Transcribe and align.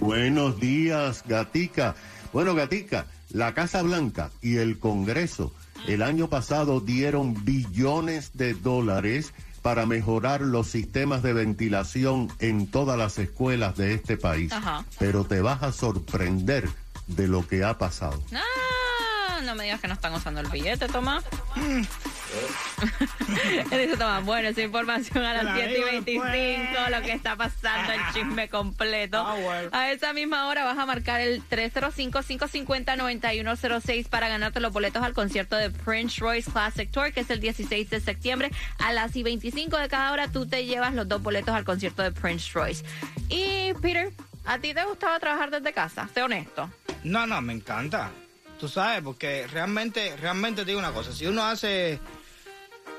Buenos 0.00 0.60
días, 0.60 1.24
Gatica. 1.26 1.94
Bueno, 2.32 2.54
Gatica, 2.54 3.06
la 3.30 3.54
Casa 3.54 3.82
Blanca 3.82 4.30
y 4.42 4.56
el 4.56 4.78
Congreso 4.78 5.52
el 5.86 6.02
año 6.02 6.28
pasado 6.28 6.80
dieron 6.80 7.44
billones 7.44 8.32
de 8.34 8.54
dólares 8.54 9.32
para 9.62 9.86
mejorar 9.86 10.40
los 10.40 10.68
sistemas 10.68 11.22
de 11.22 11.32
ventilación 11.32 12.28
en 12.38 12.66
todas 12.66 12.98
las 12.98 13.18
escuelas 13.18 13.76
de 13.76 13.94
este 13.94 14.16
país. 14.16 14.52
Ajá. 14.52 14.84
Pero 14.98 15.24
te 15.24 15.40
vas 15.40 15.62
a 15.62 15.72
sorprender 15.72 16.68
de 17.06 17.28
lo 17.28 17.46
que 17.46 17.64
ha 17.64 17.78
pasado. 17.78 18.22
Ah, 18.32 19.40
no 19.42 19.54
me 19.54 19.64
digas 19.64 19.80
que 19.80 19.88
no 19.88 19.94
están 19.94 20.14
usando 20.14 20.40
el 20.40 20.48
billete, 20.48 20.88
Tomás. 20.88 21.24
Él 21.56 21.86
dice 23.70 23.96
Tomás, 23.96 24.24
bueno, 24.24 24.48
esa 24.48 24.62
información 24.62 25.24
a 25.24 25.34
las 25.34 25.44
La 25.44 25.54
7 25.54 25.70
y 25.70 25.74
digo 25.74 25.86
25, 25.86 26.24
después. 26.24 26.90
lo 26.90 27.02
que 27.02 27.12
está 27.12 27.36
pasando, 27.36 27.92
el 27.92 28.00
chisme 28.12 28.48
completo. 28.48 29.18
Ah, 29.18 29.34
bueno. 29.34 29.68
A 29.72 29.90
esa 29.92 30.12
misma 30.12 30.48
hora 30.48 30.64
vas 30.64 30.78
a 30.78 30.86
marcar 30.86 31.20
el 31.20 31.42
305-550-9106 31.48 34.08
para 34.08 34.28
ganarte 34.28 34.60
los 34.60 34.72
boletos 34.72 35.02
al 35.02 35.12
concierto 35.14 35.56
de 35.56 35.70
Prince 35.70 36.20
Royce 36.20 36.50
Classic 36.50 36.90
Tour, 36.90 37.12
que 37.12 37.20
es 37.20 37.30
el 37.30 37.40
16 37.40 37.90
de 37.90 38.00
septiembre. 38.00 38.50
A 38.78 38.92
las 38.92 39.14
y 39.16 39.22
25 39.22 39.76
de 39.76 39.88
cada 39.88 40.12
hora 40.12 40.28
tú 40.28 40.46
te 40.46 40.64
llevas 40.66 40.94
los 40.94 41.08
dos 41.08 41.22
boletos 41.22 41.54
al 41.54 41.64
concierto 41.64 42.02
de 42.02 42.12
Prince 42.12 42.50
Royce. 42.54 42.84
Y, 43.28 43.72
Peter, 43.80 44.10
¿a 44.44 44.58
ti 44.58 44.74
te 44.74 44.84
gustaba 44.84 45.18
trabajar 45.18 45.50
desde 45.50 45.72
casa? 45.72 46.08
Sé 46.12 46.22
honesto. 46.22 46.70
No, 47.04 47.26
no, 47.26 47.40
me 47.40 47.52
encanta. 47.52 48.10
Tú 48.58 48.68
sabes, 48.68 49.02
porque 49.02 49.46
realmente, 49.46 50.16
realmente 50.18 50.62
te 50.62 50.66
digo 50.66 50.78
una 50.78 50.92
cosa. 50.92 51.12
Si 51.12 51.26
uno 51.26 51.44
hace 51.44 51.98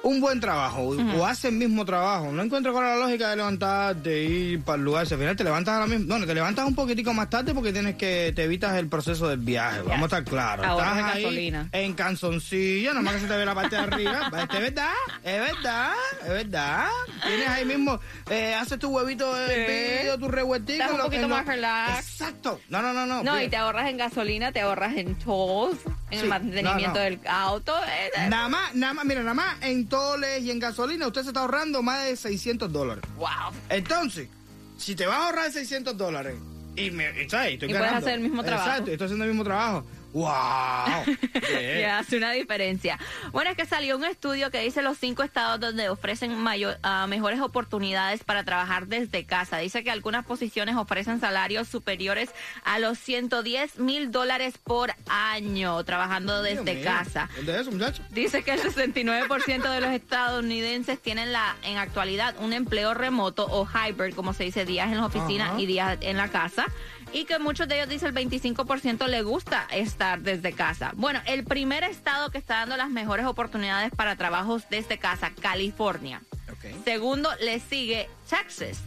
un 0.03 0.19
buen 0.19 0.39
trabajo 0.39 0.81
o 0.81 1.25
hace 1.25 1.49
el 1.49 1.55
mismo 1.55 1.85
trabajo, 1.85 2.31
no 2.31 2.41
encuentro 2.41 2.73
con 2.73 2.83
la 2.83 2.95
lógica 2.95 3.29
de 3.29 3.35
levantarte, 3.35 4.23
ir 4.23 4.61
para 4.63 4.77
el 4.77 4.83
lugar. 4.83 5.05
Si 5.07 5.13
al 5.13 5.19
final 5.19 5.35
te 5.35 5.43
levantas 5.43 5.75
a 5.75 5.79
la 5.81 5.87
misma. 5.87 6.17
No, 6.17 6.25
te 6.25 6.33
levantas 6.33 6.65
un 6.65 6.73
poquitico 6.75 7.13
más 7.13 7.29
tarde 7.29 7.53
porque 7.53 7.71
tienes 7.71 7.95
que. 7.95 8.33
Te 8.35 8.43
evitas 8.43 8.75
el 8.77 8.87
proceso 8.87 9.27
del 9.27 9.39
viaje. 9.39 9.81
Vamos 9.83 10.01
a 10.11 10.17
estar 10.17 10.23
claros. 10.23 10.65
Ahorras 10.65 10.97
Estás 10.97 11.15
ahí 11.15 11.23
gasolina. 11.23 11.69
en 11.71 11.93
canzoncillo, 11.93 12.93
nomás 12.93 13.13
que 13.15 13.19
se 13.21 13.27
te 13.27 13.37
ve 13.37 13.45
la 13.45 13.55
parte 13.55 13.75
de 13.75 13.81
arriba. 13.81 14.31
Este, 14.41 14.57
Es 14.57 14.61
verdad, 14.63 14.91
es 15.23 15.39
verdad, 15.39 15.91
es 16.23 16.29
verdad. 16.29 16.85
Tienes 17.25 17.47
ahí 17.47 17.65
mismo. 17.65 17.99
eh, 18.29 18.53
haces 18.55 18.79
tu 18.79 18.89
huevito 18.89 19.35
hervido, 19.37 20.17
tu 20.17 20.27
revueltico. 20.27 20.81
Estás 20.83 20.91
un 20.91 21.01
poquito 21.05 21.21
lo- 21.23 21.27
más 21.35 21.45
relax. 21.45 21.99
Exacto. 22.11 22.59
No, 22.69 22.81
no, 22.81 22.91
no, 22.93 23.05
no. 23.05 23.23
No, 23.23 23.41
y 23.41 23.47
te 23.49 23.57
ahorras 23.57 23.89
en 23.89 23.97
gasolina, 23.97 24.51
te 24.51 24.61
ahorras 24.61 24.95
en 24.95 25.15
tolls, 25.15 25.77
en 26.11 26.19
el 26.19 26.27
mantenimiento 26.27 26.87
no, 26.87 26.93
no. 26.93 26.99
del 26.99 27.19
auto. 27.27 27.73
eh, 27.87 28.29
Nada 28.29 28.47
más, 28.49 28.75
nada 28.75 28.93
más, 28.93 29.05
mira, 29.05 29.21
nada 29.21 29.33
más 29.33 29.57
en 29.61 29.87
toles 29.87 30.41
y 30.43 30.51
en 30.51 30.59
gasolina 30.59 31.07
usted 31.07 31.23
se 31.23 31.29
está 31.29 31.41
ahorrando 31.41 31.81
más 31.81 32.05
de 32.05 32.15
600 32.15 32.71
dólares. 32.71 33.03
Wow. 33.17 33.27
Entonces, 33.69 34.27
si 34.77 34.95
te 34.95 35.05
vas 35.05 35.17
a 35.17 35.25
ahorrar 35.27 35.51
600 35.51 35.97
dólares 35.97 36.35
y 36.75 36.91
me, 36.91 37.05
y, 37.21 37.29
¿sabes? 37.29 37.53
Estoy 37.53 37.69
Y 37.69 37.73
puedes 37.73 37.91
hacer 37.93 38.13
el 38.13 38.19
mismo 38.21 38.43
trabajo. 38.43 38.69
Exacto, 38.69 38.91
estoy 38.91 39.05
haciendo 39.05 39.25
el 39.25 39.31
mismo 39.31 39.43
trabajo. 39.43 39.85
¡Wow! 40.13 41.05
Que 41.41 41.85
hace 41.85 42.17
una 42.17 42.31
diferencia. 42.31 42.97
Bueno, 43.31 43.49
es 43.51 43.57
que 43.57 43.65
salió 43.65 43.97
un 43.97 44.03
estudio 44.05 44.51
que 44.51 44.59
dice 44.59 44.81
los 44.81 44.97
cinco 44.97 45.23
estados 45.23 45.59
donde 45.59 45.89
ofrecen 45.89 46.37
mayor, 46.37 46.77
ah, 46.83 47.05
mejores 47.07 47.39
oportunidades 47.41 48.23
para 48.23 48.43
trabajar 48.43 48.87
desde 48.87 49.25
casa. 49.25 49.57
Dice 49.57 49.83
que 49.83 49.91
algunas 49.91 50.25
posiciones 50.25 50.75
ofrecen 50.75 51.19
salarios 51.19 51.67
superiores 51.67 52.29
a 52.63 52.79
los 52.79 52.97
110 52.99 53.79
mil 53.79 54.11
dólares 54.11 54.55
por 54.63 54.93
año 55.07 55.83
trabajando 55.83 56.41
Dios 56.43 56.57
desde 56.57 56.75
mío. 56.75 56.83
casa. 56.85 57.29
¿Dónde 57.37 57.53
es 57.53 57.61
eso, 57.61 57.71
muchacho? 57.71 58.03
Dice 58.09 58.43
que 58.43 58.53
el 58.53 58.61
69% 58.61 59.69
de 59.71 59.81
los 59.81 59.91
estadounidenses 59.91 61.01
tienen 61.01 61.31
la 61.31 61.55
en 61.63 61.77
actualidad 61.77 62.35
un 62.39 62.53
empleo 62.53 62.93
remoto 62.93 63.45
o 63.49 63.67
hybrid, 63.67 64.13
como 64.13 64.33
se 64.33 64.43
dice, 64.43 64.65
días 64.65 64.91
en 64.91 64.97
la 64.97 65.05
oficina 65.05 65.51
Ajá. 65.51 65.59
y 65.59 65.65
días 65.65 65.97
en 66.01 66.17
la 66.17 66.27
casa. 66.29 66.65
Y 67.13 67.25
que 67.25 67.39
muchos 67.39 67.67
de 67.67 67.75
ellos, 67.75 67.89
dice 67.89 68.05
el 68.07 68.13
25%, 68.13 69.07
le 69.07 69.21
gusta 69.21 69.67
estar 69.71 70.21
desde 70.21 70.53
casa. 70.53 70.91
Bueno, 70.95 71.19
el 71.25 71.43
primer 71.43 71.83
estado 71.83 72.31
que 72.31 72.37
está 72.37 72.55
dando 72.55 72.77
las 72.77 72.89
mejores 72.89 73.25
oportunidades 73.25 73.91
para 73.91 74.15
trabajos 74.15 74.63
desde 74.69 74.97
casa, 74.97 75.31
California. 75.41 76.21
Segundo, 76.85 77.29
le 77.41 77.59
sigue 77.59 78.09
Texas. 78.29 78.79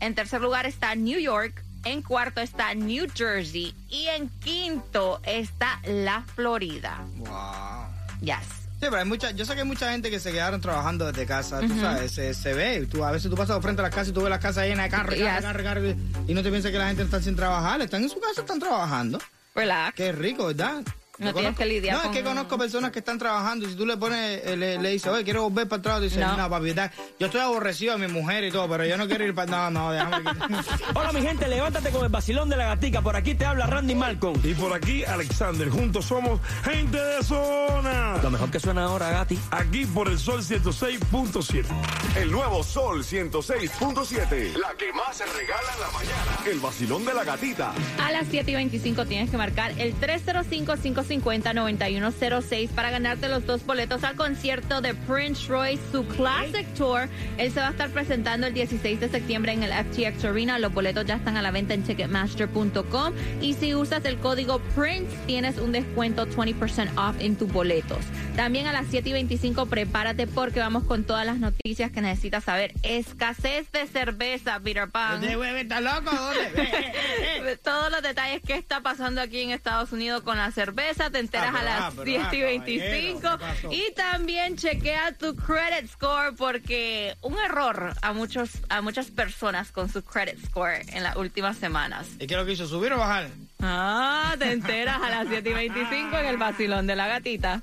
En 0.00 0.14
tercer 0.14 0.40
lugar 0.40 0.66
está 0.66 0.94
New 0.94 1.18
York. 1.18 1.62
En 1.84 2.02
cuarto 2.02 2.40
está 2.40 2.74
New 2.74 3.06
Jersey. 3.14 3.74
Y 3.88 4.06
en 4.08 4.28
quinto 4.40 5.20
está 5.24 5.80
la 5.84 6.22
Florida. 6.34 7.00
¡Wow! 7.16 7.86
Yes. 8.20 8.61
Sí, 8.82 8.88
pero 8.90 8.98
hay 8.98 9.04
mucha, 9.04 9.30
yo 9.30 9.44
sé 9.44 9.54
que 9.54 9.60
hay 9.60 9.66
mucha 9.66 9.92
gente 9.92 10.10
que 10.10 10.18
se 10.18 10.32
quedaron 10.32 10.60
trabajando 10.60 11.06
desde 11.06 11.24
casa, 11.24 11.60
tú 11.60 11.68
sabes, 11.80 12.10
se, 12.10 12.34
se 12.34 12.52
ve. 12.52 12.84
Tú, 12.90 13.04
a 13.04 13.12
veces 13.12 13.30
tú 13.30 13.36
pasas 13.36 13.62
frente 13.62 13.80
a 13.80 13.84
las 13.84 13.92
casas 13.94 14.08
y 14.08 14.12
tú 14.12 14.22
ves 14.22 14.30
las 14.30 14.40
casas 14.40 14.66
llenas 14.66 14.86
de 14.86 14.90
carros, 14.90 15.14
Yes. 15.14 15.24
carros, 15.40 15.62
carros, 15.62 15.94
y 16.26 16.34
no 16.34 16.42
te 16.42 16.50
piensas 16.50 16.72
que 16.72 16.78
la 16.78 16.88
gente 16.88 17.04
está 17.04 17.22
sin 17.22 17.36
trabajar, 17.36 17.80
están 17.80 18.02
en 18.02 18.08
su 18.08 18.18
casa, 18.18 18.40
están 18.40 18.58
trabajando. 18.58 19.20
Relax. 19.54 19.94
Qué 19.94 20.10
rico, 20.10 20.46
¿verdad? 20.46 20.82
No 21.24 21.32
tienes 21.32 21.52
conozco- 21.52 21.58
que 21.58 21.66
lidiar 21.66 21.96
No, 21.96 22.02
con- 22.02 22.10
es 22.10 22.16
que 22.16 22.24
conozco 22.24 22.58
personas 22.58 22.90
que 22.92 22.98
están 23.00 23.18
trabajando 23.18 23.66
y 23.66 23.70
si 23.70 23.76
tú 23.76 23.86
le 23.86 23.96
pones, 23.96 24.40
eh, 24.44 24.56
le, 24.56 24.78
le 24.78 24.90
dices, 24.90 25.10
oye, 25.10 25.24
quiero 25.24 25.42
volver 25.48 25.68
para 25.68 25.76
el 25.76 25.82
trabajo, 25.82 26.02
dice, 26.02 26.20
No. 26.20 26.36
no, 26.36 26.50
papi, 26.50 26.72
da- 26.72 26.92
yo 27.18 27.26
estoy 27.26 27.40
aborrecido 27.40 27.96
de 27.98 28.06
mi 28.06 28.12
mujer 28.12 28.44
y 28.44 28.50
todo, 28.50 28.68
pero 28.68 28.84
yo 28.84 28.96
no 28.96 29.06
quiero 29.06 29.24
ir 29.24 29.34
para... 29.34 29.50
No, 29.50 29.70
no, 29.70 29.92
déjame... 29.92 30.30
Hola 30.94 31.12
mi 31.12 31.22
gente, 31.22 31.48
levántate 31.48 31.90
con 31.90 32.02
el 32.04 32.08
vacilón 32.10 32.48
de 32.48 32.56
la 32.56 32.66
gatica. 32.66 33.00
Por 33.02 33.16
aquí 33.16 33.34
te 33.34 33.44
habla 33.44 33.66
Randy 33.66 33.94
Malcolm. 33.94 34.40
Y 34.44 34.54
por 34.54 34.72
aquí, 34.72 35.04
Alexander. 35.04 35.68
Juntos 35.68 36.04
somos 36.06 36.40
gente 36.64 36.98
de 37.00 37.22
zona. 37.22 38.16
Lo 38.22 38.30
mejor 38.30 38.50
que 38.50 38.60
suena 38.60 38.84
ahora, 38.84 39.10
Gati. 39.10 39.38
Aquí 39.50 39.86
por 39.86 40.08
el 40.08 40.18
Sol 40.18 40.42
106.7. 40.42 41.64
El 42.16 42.30
nuevo 42.30 42.62
Sol 42.62 43.02
106.7. 43.04 44.54
La 44.56 44.74
que 44.76 44.92
más 44.92 45.16
se 45.16 45.24
regala 45.26 45.72
en 45.74 45.80
la 45.80 45.90
mañana. 45.90 46.50
El 46.50 46.60
vacilón 46.60 47.04
de 47.04 47.14
la 47.14 47.24
gatita. 47.24 47.72
A 48.02 48.12
las 48.12 48.26
7 48.30 48.50
y 48.50 48.54
25 48.54 49.06
tienes 49.06 49.30
que 49.30 49.36
marcar 49.36 49.72
el 49.78 49.94
305-550-9106 51.20 52.68
para 52.70 52.90
ganarte 52.90 53.28
los 53.28 53.44
dos 53.46 53.64
boletos 53.66 54.04
al 54.04 54.16
concierto 54.16 54.80
de 54.80 54.94
Prince 54.94 55.46
Royce, 55.48 55.82
su 55.90 56.06
Classic 56.06 56.66
Tour. 56.74 57.08
Él 57.38 57.52
se 57.52 57.60
va 57.60 57.68
a 57.68 57.70
estar 57.70 57.90
presentando 57.90 58.46
el 58.46 58.54
16 58.54 59.00
de 59.00 59.08
septiembre 59.08 59.52
en 59.52 59.62
el 59.62 59.72
FTX 59.72 60.24
Arena. 60.24 60.58
Los 60.58 60.72
boletos 60.72 61.04
ya 61.04 61.16
están 61.16 61.36
a 61.36 61.42
la 61.42 61.50
venta 61.50 61.74
en 61.74 61.82
Ticketmaster.com. 61.82 63.12
Y 63.40 63.54
si 63.54 63.74
usas 63.74 64.04
el 64.04 64.18
código 64.18 64.60
PRINCE, 64.74 65.16
tienes 65.26 65.58
un 65.58 65.72
descuento 65.72 66.26
20% 66.26 66.90
off 66.96 67.16
en 67.20 67.36
tus 67.36 67.52
boletos. 67.52 68.04
También 68.36 68.66
a 68.66 68.72
las 68.72 68.86
7 68.90 69.10
y 69.10 69.12
25, 69.12 69.66
prepárate 69.66 70.26
porque 70.26 70.58
vamos 70.60 70.84
con 70.84 71.04
todas 71.04 71.26
las 71.26 71.36
noticias 71.36 71.90
que 71.92 72.00
necesitas 72.00 72.44
saber. 72.44 72.72
Escasez 72.82 73.70
de 73.72 73.86
cerveza, 73.86 74.58
Peter 74.58 74.88
Pan. 74.88 75.22
¿Este 75.22 75.36
hueve 75.36 75.60
está 75.60 75.80
loco? 75.82 76.10
¿Dónde? 76.10 77.56
Todos 77.62 77.90
los 77.90 78.02
detalles 78.02 78.40
que 78.42 78.54
está 78.54 78.80
pasando 78.80 79.20
aquí 79.20 79.40
en 79.42 79.50
Estados 79.50 79.92
Unidos 79.92 80.22
con 80.22 80.38
la 80.38 80.50
cerveza, 80.50 81.10
te 81.10 81.18
enteras 81.18 81.54
Ah, 81.54 81.60
a 81.60 81.62
las 81.62 81.90
pero, 81.94 82.04
10 82.04 82.22
ah, 82.24 82.34
y 82.34 82.40
25. 82.40 83.20
caballero, 83.20 83.38
¿qué 83.38 83.44
pasó? 83.44 83.72
Y 83.72 83.92
también 83.94 84.56
chequea 84.56 85.12
tu 85.12 85.36
credit 85.36 85.90
score 85.90 86.34
porque 86.34 87.14
un 87.20 87.36
error 87.38 87.94
a 88.00 88.12
muchos 88.14 88.50
a 88.70 88.80
muchas 88.80 89.10
personas 89.10 89.70
con 89.72 89.92
su 89.92 90.02
credit 90.02 90.42
score 90.46 90.80
en 90.88 91.02
las 91.02 91.16
últimas 91.16 91.58
semanas. 91.58 92.06
¿Y 92.18 92.26
qué 92.26 92.34
es 92.34 92.40
lo 92.40 92.46
que 92.46 92.52
hizo? 92.52 92.66
¿Subir 92.66 92.92
o 92.94 92.98
bajar? 92.98 93.28
Ah, 93.64 94.34
te 94.40 94.50
enteras 94.50 95.00
a 95.00 95.08
las 95.08 95.28
7 95.28 95.48
y 95.48 95.52
25 95.52 96.18
en 96.18 96.26
el 96.26 96.36
vacilón 96.36 96.84
de 96.88 96.96
la 96.96 97.06
gatita. 97.06 97.62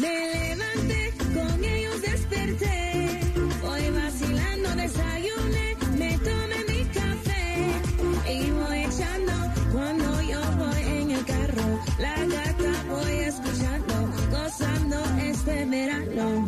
Me 0.00 0.54
levanté, 0.54 1.12
con 1.34 1.64
ellos 1.64 2.02
desperté. 2.02 3.20
Voy 3.60 3.90
vacilando, 3.90 4.76
desayuné, 4.76 5.76
me 5.98 6.18
tomé 6.18 6.64
mi 6.68 6.84
café. 6.84 8.32
Y 8.32 8.50
voy 8.52 8.78
echando 8.78 9.32
cuando 9.72 10.22
yo 10.22 10.40
voy 10.56 10.82
en 10.82 11.10
el 11.10 11.24
carro. 11.24 11.80
La 11.98 12.14
gata 12.14 12.84
voy 12.88 13.18
escuchando, 13.18 14.08
gozando 14.30 15.04
este 15.20 15.64
verano. 15.64 16.46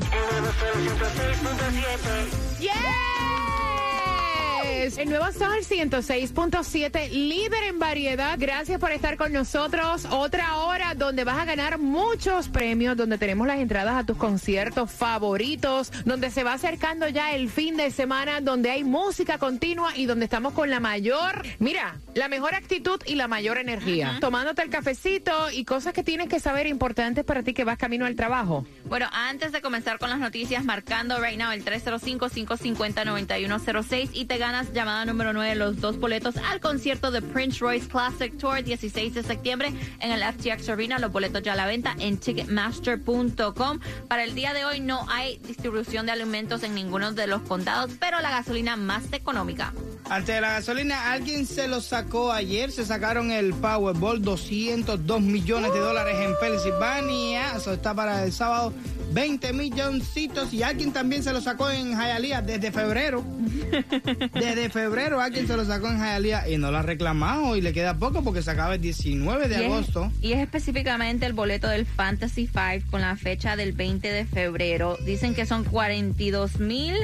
El 5.03 5.09
nuevo 5.09 5.33
Sol 5.33 5.59
106.7, 5.69 7.11
líder 7.11 7.65
en 7.65 7.81
variedad. 7.81 8.37
Gracias 8.39 8.79
por 8.79 8.93
estar 8.93 9.17
con 9.17 9.33
nosotros. 9.33 10.07
Otra 10.09 10.59
hora 10.59 10.95
donde 10.95 11.25
vas 11.25 11.39
a 11.39 11.45
ganar 11.45 11.79
muchos 11.79 12.49
premios, 12.49 12.97
donde 12.97 13.19
tenemos 13.19 13.49
las 13.49 13.59
entradas 13.59 13.97
a 13.97 14.07
tus 14.07 14.17
conciertos 14.17 14.93
favoritos, 14.93 15.91
donde 16.05 16.31
se 16.31 16.45
va 16.45 16.53
acercando 16.53 17.09
ya 17.09 17.35
el 17.35 17.51
fin 17.51 17.77
de 17.77 17.91
semana, 17.91 18.41
donde 18.41 18.71
hay 18.71 18.85
música 18.85 19.39
continua 19.39 19.91
y 19.97 20.07
donde 20.07 20.27
estamos 20.27 20.53
con 20.53 20.71
la 20.71 20.79
mayor, 20.79 21.43
mira, 21.59 21.97
la 22.15 22.29
mejor 22.29 22.55
actitud 22.55 23.01
y 23.05 23.17
la 23.17 23.27
mayor 23.27 23.59
energía. 23.59 24.19
Tomándote 24.21 24.63
el 24.63 24.71
cafecito 24.71 25.51
y 25.51 25.65
cosas 25.65 25.95
que 25.95 26.05
tienes 26.05 26.29
que 26.29 26.39
saber 26.39 26.69
importantes 26.69 27.25
para 27.25 27.43
ti 27.43 27.55
que 27.55 27.65
vas 27.65 27.77
camino 27.77 28.07
al 28.07 28.15
trabajo. 28.15 28.65
Bueno, 28.85 29.09
antes 29.13 29.51
de 29.51 29.63
comenzar 29.63 29.99
con 29.99 30.11
las 30.11 30.21
noticias, 30.21 30.65
marcando 30.65 31.21
right 31.21 31.41
now 31.41 31.51
el 31.51 31.65
305-550-9106 31.65 34.11
y 34.13 34.27
te 34.27 34.39
ganas 34.39 34.73
número 35.07 35.33
9, 35.33 35.55
los 35.57 35.81
dos 35.81 35.99
boletos 35.99 36.37
al 36.37 36.61
concierto 36.61 37.11
de 37.11 37.23
Prince 37.23 37.59
Royce 37.61 37.89
Classic 37.89 38.37
Tour 38.39 38.63
16 38.63 39.15
de 39.15 39.23
septiembre 39.23 39.73
en 40.01 40.13
el 40.13 40.23
FTX 40.23 40.69
Arena. 40.69 40.99
Los 40.99 41.11
boletos 41.11 41.43
ya 41.43 41.55
a 41.55 41.57
la 41.57 41.67
venta 41.67 41.95
en 41.99 42.19
ticketmaster.com. 42.19 43.81
Para 44.09 44.25
el 44.25 44.35
día 44.35 44.53
de 44.53 44.65
hoy 44.65 44.81
no 44.81 45.07
hay 45.09 45.39
distribución 45.39 46.07
de 46.07 46.13
alimentos 46.13 46.63
en 46.63 46.75
ninguno 46.75 47.13
de 47.13 47.27
los 47.27 47.43
condados, 47.43 47.91
pero 47.99 48.21
la 48.21 48.31
gasolina 48.31 48.77
más 48.77 49.05
económica. 49.13 49.73
Antes 50.09 50.35
de 50.35 50.41
la 50.41 50.53
gasolina, 50.53 51.13
alguien 51.13 51.47
se 51.47 51.69
lo 51.69 51.81
sacó 51.81 52.33
ayer. 52.33 52.71
Se 52.71 52.85
sacaron 52.85 53.31
el 53.31 53.55
Powerball, 53.55 54.21
202 54.21 55.21
millones 55.23 55.73
de 55.73 55.79
dólares 55.79 56.17
en 56.21 56.35
Pensilvania. 56.39 57.57
Eso 57.57 57.73
está 57.73 57.95
para 57.95 58.25
el 58.25 58.33
sábado. 58.33 58.75
20 59.13 59.53
milloncitos 59.53 60.53
y 60.53 60.63
alguien 60.63 60.93
también 60.93 61.23
se 61.23 61.33
lo 61.33 61.41
sacó 61.41 61.71
en 61.71 61.91
Hialeah 61.93 62.43
desde 62.43 62.73
febrero. 62.73 63.25
Desde 64.35 64.69
febrero 64.69 65.21
alguien 65.21 65.47
se 65.47 65.57
lo 65.57 65.65
sacó 65.65 65.89
en 65.89 65.99
Hialeah 65.99 66.49
y 66.49 66.59
no 66.59 66.71
lo 66.71 66.79
ha 66.79 66.83
reclamado 66.83 67.57
y 67.57 67.61
le 67.63 67.73
queda 67.73 67.97
poco 67.97 68.23
porque 68.23 68.43
se 68.43 68.51
acaba 68.51 68.75
el 68.75 68.81
19 68.81 69.49
de 69.49 69.55
Y 69.55 69.65
es- 69.65 69.73
agosto. 69.73 70.13
y 70.21 70.33
es 70.33 70.41
específicamente 70.41 71.25
el 71.27 71.33
boleto 71.33 71.69
del 71.69 71.87
Fantasy 71.87 72.47
5 72.47 72.91
con 72.91 73.01
la 73.01 73.17
fecha 73.17 73.57
del 73.57 73.73
20 73.73 74.11
de 74.13 74.25
febrero. 74.27 74.97
Dicen 75.07 75.35
que 75.35 75.47
son 75.47 75.65
42 75.65 76.61
mil 76.61 76.95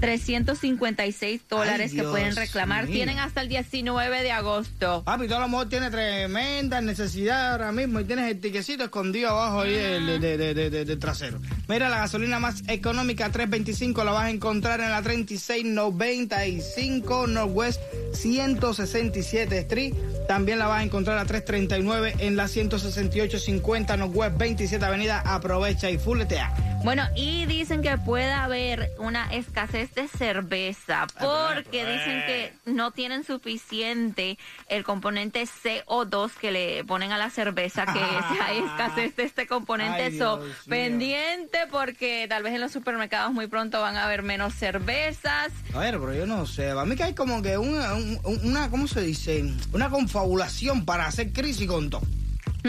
356 0.00 1.42
dólares 1.48 1.90
Ay, 1.92 1.98
que 1.98 2.04
pueden 2.04 2.34
reclamar. 2.36 2.84
mío. 2.84 2.94
Tienen 2.94 3.18
hasta 3.18 3.40
el 3.42 3.48
19 3.48 4.22
de 4.22 4.32
agosto. 4.32 5.02
Papi, 5.04 5.32
a 5.32 5.38
lo 5.38 5.48
mejor 5.48 5.68
tienes 5.68 5.90
tremenda 5.90 6.80
necesidad 6.80 7.52
ahora 7.52 7.72
mismo 7.72 8.00
y 8.00 8.04
tienes 8.04 8.30
el 8.30 8.40
tiquecito 8.40 8.84
escondido 8.84 9.30
abajo 9.30 9.60
ahí 9.62 9.72
del 9.72 10.20
de, 10.20 10.36
de- 10.38 10.54
de- 10.54 10.70
de- 10.70 10.84
de 10.84 10.96
trasero. 10.96 11.38
Mira, 11.68 11.88
la 11.88 11.98
gasolina 11.98 12.38
más 12.38 12.62
económica, 12.68 13.30
325, 13.30 14.04
la 14.04 14.12
vas 14.12 14.24
a 14.24 14.30
encontrar 14.30 14.80
en 14.80 14.90
la 14.90 15.02
3695 15.02 17.26
Northwest 17.26 17.80
167 18.12 19.58
Street. 19.58 19.94
También 20.28 20.58
la 20.58 20.66
vas 20.66 20.80
a 20.80 20.84
encontrar 20.84 21.18
a 21.18 21.24
339 21.24 22.16
en 22.18 22.36
la 22.36 22.48
16850 22.48 23.96
Northwest 23.96 24.36
27 24.36 24.84
Avenida. 24.84 25.22
Aprovecha 25.24 25.90
y 25.90 25.96
fuletea. 25.98 26.73
Bueno, 26.84 27.02
y 27.16 27.46
dicen 27.46 27.80
que 27.80 27.96
puede 27.96 28.30
haber 28.30 28.90
una 28.98 29.32
escasez 29.32 29.94
de 29.94 30.06
cerveza 30.06 31.06
porque 31.18 31.78
dicen 31.86 32.22
que 32.26 32.52
no 32.66 32.90
tienen 32.90 33.24
suficiente 33.24 34.38
el 34.68 34.84
componente 34.84 35.44
CO2 35.44 36.32
que 36.38 36.52
le 36.52 36.84
ponen 36.84 37.10
a 37.12 37.16
la 37.16 37.30
cerveza, 37.30 37.86
que 37.86 37.92
si 38.34 38.38
hay 38.40 38.58
escasez 38.58 39.16
de 39.16 39.22
este 39.22 39.46
componente. 39.46 40.02
Ay, 40.02 40.18
So, 40.18 40.36
Dios 40.36 40.46
mío. 40.46 40.54
pendiente 40.68 41.58
porque 41.70 42.26
tal 42.28 42.42
vez 42.42 42.52
en 42.54 42.60
los 42.60 42.72
supermercados 42.72 43.32
muy 43.32 43.46
pronto 43.46 43.80
van 43.80 43.96
a 43.96 44.04
haber 44.04 44.22
menos 44.22 44.52
cervezas. 44.54 45.52
A 45.72 45.78
ver, 45.78 45.98
pero 45.98 46.12
yo 46.14 46.26
no 46.26 46.44
sé. 46.44 46.68
A 46.70 46.84
mí 46.84 46.96
que 46.96 47.04
hay 47.04 47.14
como 47.14 47.40
que 47.40 47.56
una, 47.56 47.94
un- 47.94 48.20
una 48.44 48.68
¿cómo 48.68 48.86
se 48.88 49.00
dice? 49.00 49.42
Una 49.72 49.88
confabulación 49.88 50.84
para 50.84 51.06
hacer 51.06 51.32
crisis 51.32 51.66
con 51.66 51.88
todo. 51.88 52.02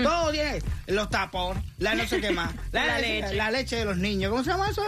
Todo 0.03 0.31
tiene 0.31 0.61
los 0.87 1.09
tapones, 1.09 1.63
la 1.79 1.95
no 1.95 2.05
sé 2.05 2.19
qué 2.21 2.31
más, 2.31 2.53
la. 2.71 2.85
La 2.85 2.99
leche, 2.99 3.21
leche. 3.21 3.35
la 3.35 3.51
leche 3.51 3.75
de 3.77 3.85
los 3.85 3.97
niños. 3.97 4.29
¿Cómo 4.31 4.43
se 4.43 4.49
llama 4.51 4.69
eso? 4.69 4.83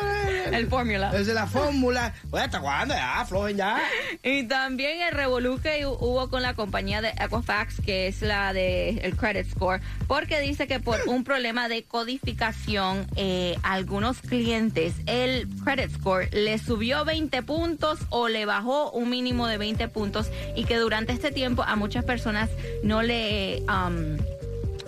El 0.51 0.67
fórmula. 0.67 1.11
Es 1.15 1.27
la 1.27 1.47
fórmula. 1.47 2.13
Oye, 2.31 2.43
¿hasta 2.43 2.59
cuándo? 2.59 2.93
Ya, 2.93 3.21
aflojen 3.21 3.57
ya. 3.57 3.81
Y 4.23 4.43
también 4.43 5.01
el 5.01 5.13
revolú 5.13 5.59
que 5.61 5.85
hu- 5.87 5.97
hubo 5.99 6.29
con 6.29 6.41
la 6.41 6.53
compañía 6.55 7.01
de 7.01 7.09
Equifax, 7.09 7.81
que 7.85 8.07
es 8.07 8.21
la 8.21 8.53
de 8.53 8.89
el 8.99 9.15
credit 9.15 9.49
score, 9.49 9.81
porque 10.07 10.39
dice 10.41 10.67
que 10.67 10.79
por 10.79 10.99
un 11.07 11.23
problema 11.23 11.67
de 11.69 11.83
codificación, 11.83 13.07
eh, 13.15 13.57
algunos 13.63 14.19
clientes 14.21 14.93
el 15.05 15.47
credit 15.63 15.91
score 15.95 16.29
le 16.33 16.57
subió 16.59 17.05
20 17.05 17.41
puntos 17.43 17.99
o 18.09 18.27
le 18.27 18.45
bajó 18.45 18.91
un 18.91 19.09
mínimo 19.09 19.47
de 19.47 19.57
20 19.57 19.87
puntos 19.87 20.27
y 20.55 20.65
que 20.65 20.77
durante 20.77 21.13
este 21.13 21.31
tiempo 21.31 21.63
a 21.63 21.75
muchas 21.75 22.03
personas 22.03 22.49
no 22.83 23.01
le... 23.01 23.63
um, 23.69 24.17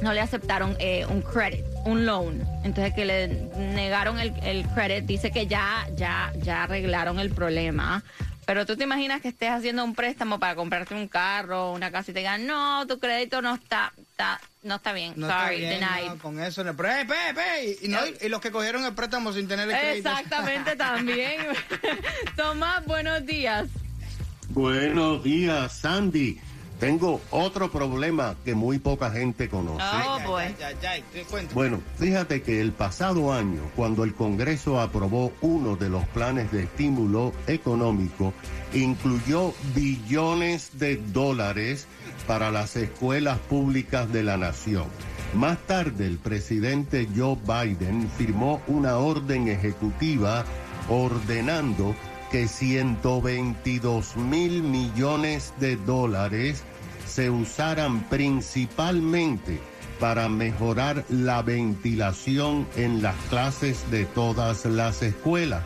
no 0.02 0.14
le 0.14 0.22
aceptaron 0.22 0.76
eh, 0.80 1.06
un 1.08 1.22
credit, 1.22 1.66
un 1.86 2.06
loan. 2.06 2.42
Entonces 2.64 2.94
que 2.94 3.06
le 3.06 3.28
negaron 3.58 4.20
el, 4.20 4.34
el 4.44 4.66
credit. 4.68 5.06
Dice 5.06 5.32
que 5.32 5.48
ya, 5.48 5.88
ya, 5.96 6.32
ya 6.38 6.64
arreglaron 6.64 7.20
el 7.20 7.32
problema. 7.32 8.04
Pero 8.46 8.66
tú 8.66 8.76
te 8.76 8.84
imaginas 8.84 9.22
que 9.22 9.28
estés 9.28 9.52
haciendo 9.52 9.84
un 9.84 9.94
préstamo 9.94 10.40
para 10.40 10.56
comprarte 10.56 10.96
un 10.96 11.08
carro, 11.08 11.72
una 11.72 11.92
casa 11.92 12.10
y 12.10 12.14
te 12.16 12.22
digan, 12.22 12.48
no, 12.48 12.88
tu 12.88 12.98
crédito 12.98 13.44
no 13.44 13.54
está, 13.54 13.94
está- 14.00 14.42
no 14.64 14.76
está 14.78 14.92
bien. 14.92 15.14
No 15.18 15.28
Sorry, 15.30 15.64
está 15.64 15.70
bien, 15.70 15.80
denied. 15.82 16.10
no, 16.14 16.18
con 16.18 16.40
eso. 16.42 16.64
no. 16.64 16.76
Pero, 16.76 16.90
eh, 16.90 17.06
pe, 17.06 17.16
pe, 17.36 17.78
y, 17.82 17.86
y 17.86 17.88
no, 17.90 18.00
y 18.20 18.28
los 18.28 18.42
que 18.42 18.50
cogieron 18.50 18.84
el 18.86 18.96
préstamo 18.96 19.32
sin 19.34 19.48
tener 19.48 19.70
el 19.70 19.78
crédito. 19.78 20.10
Exactamente 20.10 20.76
también. 20.78 21.42
Tomás, 22.36 22.84
buenos 22.86 23.24
días. 23.26 23.68
Buenos 24.50 25.24
días, 25.24 25.72
Sandy. 25.74 26.40
Tengo 26.80 27.20
otro 27.32 27.70
problema 27.72 28.36
que 28.46 28.56
muy 28.56 28.80
poca 28.80 29.12
gente 29.12 29.50
conoce. 29.50 29.84
Oh. 29.84 30.20
Bueno, 31.54 31.82
fíjate 31.98 32.42
que 32.42 32.62
el 32.62 32.72
pasado 32.72 33.34
año, 33.34 33.70
cuando 33.76 34.06
el 34.06 34.14
Congreso 34.14 34.80
aprobó 34.80 35.34
uno 35.42 35.76
de 35.76 35.90
los 35.90 36.06
planes 36.08 36.52
de 36.52 36.64
estímulo 36.64 37.34
económico, 37.48 38.34
incluyó 38.74 39.54
billones 39.76 40.80
de 40.80 40.98
dólares 40.98 41.88
para 42.28 42.50
las 42.50 42.78
escuelas 42.78 43.40
públicas 43.40 44.12
de 44.14 44.24
la 44.24 44.38
nación. 44.38 44.86
Más 45.34 45.58
tarde, 45.68 46.08
el 46.08 46.18
presidente 46.18 47.08
Joe 47.16 47.38
Biden 47.46 48.10
firmó 48.18 48.62
una 48.68 48.98
orden 48.98 49.48
ejecutiva 49.48 50.46
ordenando 50.90 51.94
que 52.32 52.48
122 52.48 54.16
mil 54.18 54.64
millones 54.64 55.54
de 55.60 55.76
dólares 55.78 56.64
se 57.20 57.30
usaran 57.30 58.08
principalmente 58.08 59.60
para 60.00 60.30
mejorar 60.30 61.04
la 61.10 61.42
ventilación 61.42 62.66
en 62.78 63.02
las 63.02 63.16
clases 63.30 63.92
de 63.92 64.06
todas 64.06 64.64
las 64.64 65.02
escuelas. 65.02 65.66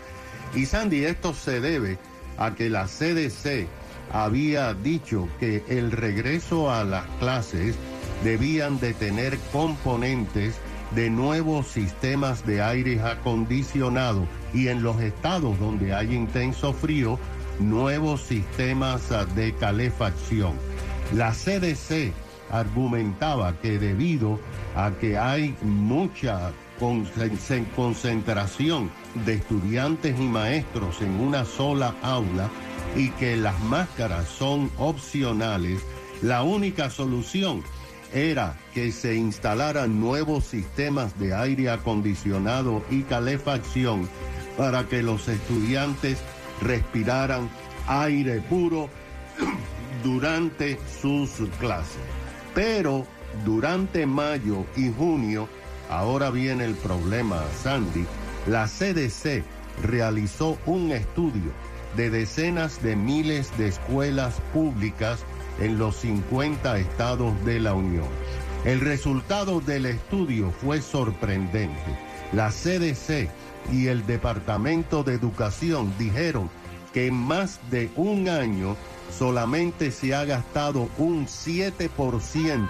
Y 0.55 0.65
Sandy, 0.65 1.05
esto 1.05 1.35
se 1.35 1.59
debe 1.59 1.99
a 2.39 2.55
que 2.55 2.71
la 2.71 2.87
CDC 2.87 3.67
había 4.11 4.73
dicho 4.73 5.29
que 5.39 5.63
el 5.67 5.91
regreso 5.91 6.71
a 6.71 6.83
las 6.83 7.05
clases 7.19 7.75
debían 8.23 8.79
de 8.79 8.95
tener 8.95 9.37
componentes 9.51 10.55
de 10.95 11.11
nuevos 11.11 11.67
sistemas 11.67 12.47
de 12.47 12.63
aire 12.63 12.99
acondicionado 12.99 14.27
y 14.55 14.69
en 14.69 14.81
los 14.81 14.99
estados 14.99 15.59
donde 15.59 15.93
hay 15.93 16.15
intenso 16.15 16.73
frío, 16.73 17.19
nuevos 17.59 18.23
sistemas 18.23 19.03
de 19.35 19.53
calefacción. 19.53 20.72
La 21.13 21.31
CDC 21.31 22.11
argumentaba 22.51 23.59
que 23.59 23.77
debido 23.79 24.39
a 24.75 24.91
que 24.91 25.17
hay 25.17 25.55
mucha 25.61 26.51
concen- 26.79 27.67
concentración 27.75 28.91
de 29.25 29.35
estudiantes 29.35 30.19
y 30.19 30.23
maestros 30.23 31.01
en 31.01 31.19
una 31.19 31.45
sola 31.45 31.95
aula 32.01 32.49
y 32.95 33.09
que 33.11 33.37
las 33.37 33.59
máscaras 33.61 34.27
son 34.27 34.71
opcionales, 34.77 35.81
la 36.21 36.43
única 36.43 36.89
solución 36.89 37.63
era 38.13 38.57
que 38.73 38.91
se 38.91 39.15
instalaran 39.15 39.99
nuevos 39.99 40.45
sistemas 40.45 41.17
de 41.19 41.33
aire 41.33 41.69
acondicionado 41.69 42.83
y 42.91 43.01
calefacción 43.03 44.07
para 44.57 44.87
que 44.87 45.01
los 45.01 45.27
estudiantes 45.27 46.19
respiraran 46.61 47.49
aire 47.87 48.39
puro 48.41 48.89
durante 50.03 50.77
sus 51.01 51.31
clases. 51.59 52.01
Pero 52.53 53.05
durante 53.45 54.05
mayo 54.05 54.65
y 54.75 54.91
junio, 54.91 55.47
ahora 55.89 56.29
viene 56.29 56.65
el 56.65 56.75
problema, 56.75 57.43
Sandy, 57.63 58.05
la 58.47 58.67
CDC 58.67 59.43
realizó 59.81 60.57
un 60.65 60.91
estudio 60.91 61.51
de 61.95 62.09
decenas 62.09 62.81
de 62.83 62.95
miles 62.95 63.55
de 63.57 63.67
escuelas 63.67 64.35
públicas 64.53 65.19
en 65.59 65.77
los 65.77 65.97
50 65.97 66.77
estados 66.79 67.33
de 67.45 67.59
la 67.59 67.73
Unión. 67.73 68.07
El 68.65 68.79
resultado 68.79 69.61
del 69.61 69.85
estudio 69.85 70.51
fue 70.51 70.81
sorprendente. 70.81 71.97
La 72.31 72.49
CDC 72.49 73.29
y 73.71 73.87
el 73.87 74.05
Departamento 74.05 75.03
de 75.03 75.13
Educación 75.13 75.93
dijeron 75.99 76.49
que 76.93 77.07
en 77.07 77.15
más 77.15 77.59
de 77.71 77.89
un 77.95 78.29
año 78.29 78.75
solamente 79.11 79.91
se 79.91 80.15
ha 80.15 80.25
gastado 80.25 80.89
un 80.97 81.27
7% 81.27 82.67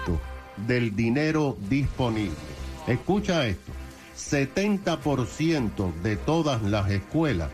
del 0.66 0.94
dinero 0.94 1.56
disponible. 1.68 2.34
Escucha 2.86 3.46
esto, 3.46 3.72
70% 4.16 5.94
de 6.02 6.16
todas 6.16 6.62
las 6.62 6.90
escuelas 6.90 7.50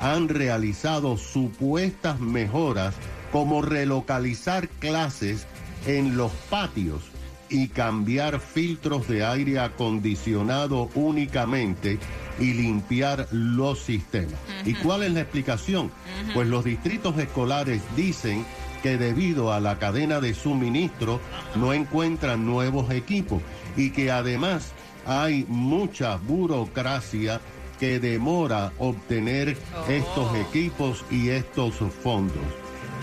han 0.00 0.28
realizado 0.28 1.16
supuestas 1.16 2.20
mejoras 2.20 2.94
como 3.32 3.62
relocalizar 3.62 4.68
clases 4.68 5.46
en 5.86 6.16
los 6.16 6.32
patios 6.50 7.13
y 7.48 7.68
cambiar 7.68 8.40
filtros 8.40 9.08
de 9.08 9.24
aire 9.24 9.58
acondicionado 9.58 10.90
únicamente 10.94 11.98
y 12.38 12.54
limpiar 12.54 13.28
los 13.30 13.80
sistemas. 13.80 14.34
¿Y 14.64 14.74
cuál 14.74 15.02
es 15.02 15.12
la 15.12 15.20
explicación? 15.20 15.90
Pues 16.32 16.48
los 16.48 16.64
distritos 16.64 17.18
escolares 17.18 17.82
dicen 17.96 18.44
que 18.82 18.98
debido 18.98 19.52
a 19.52 19.60
la 19.60 19.78
cadena 19.78 20.20
de 20.20 20.34
suministro 20.34 21.20
no 21.54 21.72
encuentran 21.72 22.44
nuevos 22.44 22.90
equipos 22.90 23.40
y 23.76 23.90
que 23.90 24.10
además 24.10 24.72
hay 25.06 25.46
mucha 25.48 26.16
burocracia 26.16 27.40
que 27.78 27.98
demora 27.98 28.72
obtener 28.78 29.56
estos 29.88 30.34
equipos 30.36 31.04
y 31.10 31.30
estos 31.30 31.74
fondos. 32.02 32.36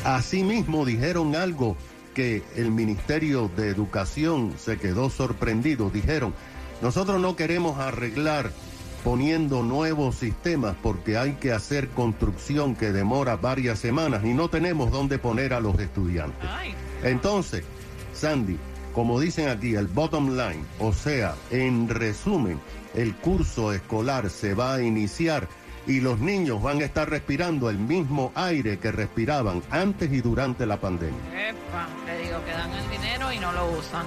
Asimismo 0.03 0.86
dijeron 0.86 1.36
algo 1.36 1.77
que 2.13 2.44
el 2.56 2.72
Ministerio 2.72 3.50
de 3.56 3.70
Educación 3.70 4.53
se 4.58 4.77
quedó 4.77 5.10
sorprendido. 5.10 5.89
Dijeron, 5.89 6.34
nosotros 6.82 7.20
no 7.20 7.36
queremos 7.36 7.80
arreglar 7.80 8.51
poniendo 9.03 9.63
nuevos 9.63 10.15
sistemas 10.15 10.75
porque 10.82 11.18
hay 11.18 11.34
que 11.34 11.51
hacer 11.51 11.89
construcción 11.89 12.75
que 12.75 12.91
demora 12.91 13.36
varias 13.36 13.80
semanas 13.80 14.24
y 14.24 14.34
no 14.34 14.50
tenemos 14.50 14.91
dónde 14.91 15.18
poner 15.18 15.53
a 15.53 15.60
los 15.60 15.80
estudiantes. 15.80 16.50
Entonces, 17.03 17.63
Sandy, 18.13 18.58
como 18.94 19.20
dicen 19.20 19.50
aquí, 19.50 19.75
el 19.75 19.88
bottom 19.88 20.32
line, 20.32 20.63
o 20.80 20.94
sea, 20.94 21.36
en 21.50 21.89
resumen, 21.89 22.60
el 22.94 23.15
curso 23.15 23.74
escolar 23.74 24.30
se 24.30 24.53
va 24.53 24.75
a 24.75 24.82
iniciar 24.84 25.48
y 25.88 26.00
los 26.00 26.20
niños 26.20 26.62
van 26.62 26.82
a 26.82 26.86
estar 26.86 27.10
respirando 27.10 27.70
el 27.70 27.80
mismo 27.80 28.32
aire 28.36 28.77
que 28.77 28.91
respiraban 28.91 29.63
antes 29.72 30.12
y 30.12 30.22
durante 30.22 30.65
la 30.65 30.80
pandemia. 30.80 31.50
Epa, 31.50 31.88
y 33.30 33.38
no 33.38 33.51
lo 33.51 33.68
usan. 33.78 34.06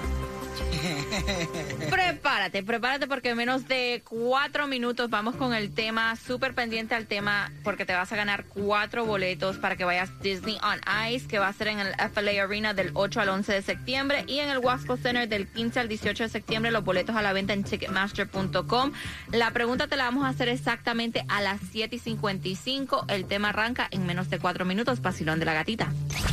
Prepárate, 1.90 2.62
prepárate 2.62 3.06
porque 3.06 3.30
en 3.30 3.36
menos 3.36 3.68
de 3.68 4.02
cuatro 4.08 4.66
minutos 4.66 5.10
vamos 5.10 5.36
con 5.36 5.54
el 5.54 5.72
tema, 5.72 6.16
súper 6.16 6.54
pendiente 6.54 6.94
al 6.94 7.06
tema, 7.06 7.52
porque 7.62 7.84
te 7.84 7.94
vas 7.94 8.12
a 8.12 8.16
ganar 8.16 8.44
cuatro 8.44 9.04
boletos 9.04 9.56
para 9.56 9.76
que 9.76 9.84
vayas 9.84 10.10
Disney 10.20 10.58
on 10.62 10.80
Ice, 11.10 11.26
que 11.26 11.38
va 11.38 11.48
a 11.48 11.52
ser 11.52 11.68
en 11.68 11.80
el 11.80 11.94
FLA 11.94 12.42
Arena 12.42 12.74
del 12.74 12.90
8 12.94 13.20
al 13.20 13.28
11 13.28 13.52
de 13.52 13.62
septiembre 13.62 14.24
y 14.26 14.38
en 14.38 14.50
el 14.50 14.58
Wasco 14.58 14.96
Center 14.96 15.28
del 15.28 15.46
15 15.48 15.80
al 15.80 15.88
18 15.88 16.24
de 16.24 16.28
septiembre, 16.28 16.70
los 16.70 16.84
boletos 16.84 17.16
a 17.16 17.22
la 17.22 17.32
venta 17.32 17.52
en 17.52 17.64
Ticketmaster.com. 17.64 18.92
La 19.32 19.50
pregunta 19.52 19.86
te 19.86 19.96
la 19.96 20.04
vamos 20.04 20.24
a 20.24 20.28
hacer 20.28 20.48
exactamente 20.48 21.24
a 21.28 21.40
las 21.40 21.60
7 21.72 21.96
y 21.96 21.98
55. 21.98 23.06
El 23.08 23.26
tema 23.26 23.50
arranca 23.50 23.88
en 23.90 24.06
menos 24.06 24.30
de 24.30 24.38
cuatro 24.38 24.64
minutos, 24.64 25.00
Pasilón 25.00 25.38
de 25.38 25.46
la 25.46 25.54
Gatita. 25.54 25.92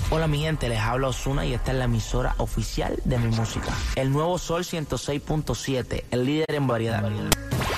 Hola 0.09 0.27
mi 0.27 0.39
gente, 0.39 0.67
les 0.67 0.79
habla 0.79 1.07
Osuna 1.07 1.45
y 1.45 1.53
esta 1.53 1.71
es 1.71 1.77
la 1.77 1.85
emisora 1.85 2.35
oficial 2.37 2.99
de 3.05 3.17
mi 3.17 3.33
música. 3.35 3.73
El 3.95 4.11
nuevo 4.11 4.37
Sol 4.41 4.63
106.7, 4.63 6.05
el 6.09 6.25
líder 6.25 6.55
en 6.55 6.65
variedad. 6.65 7.03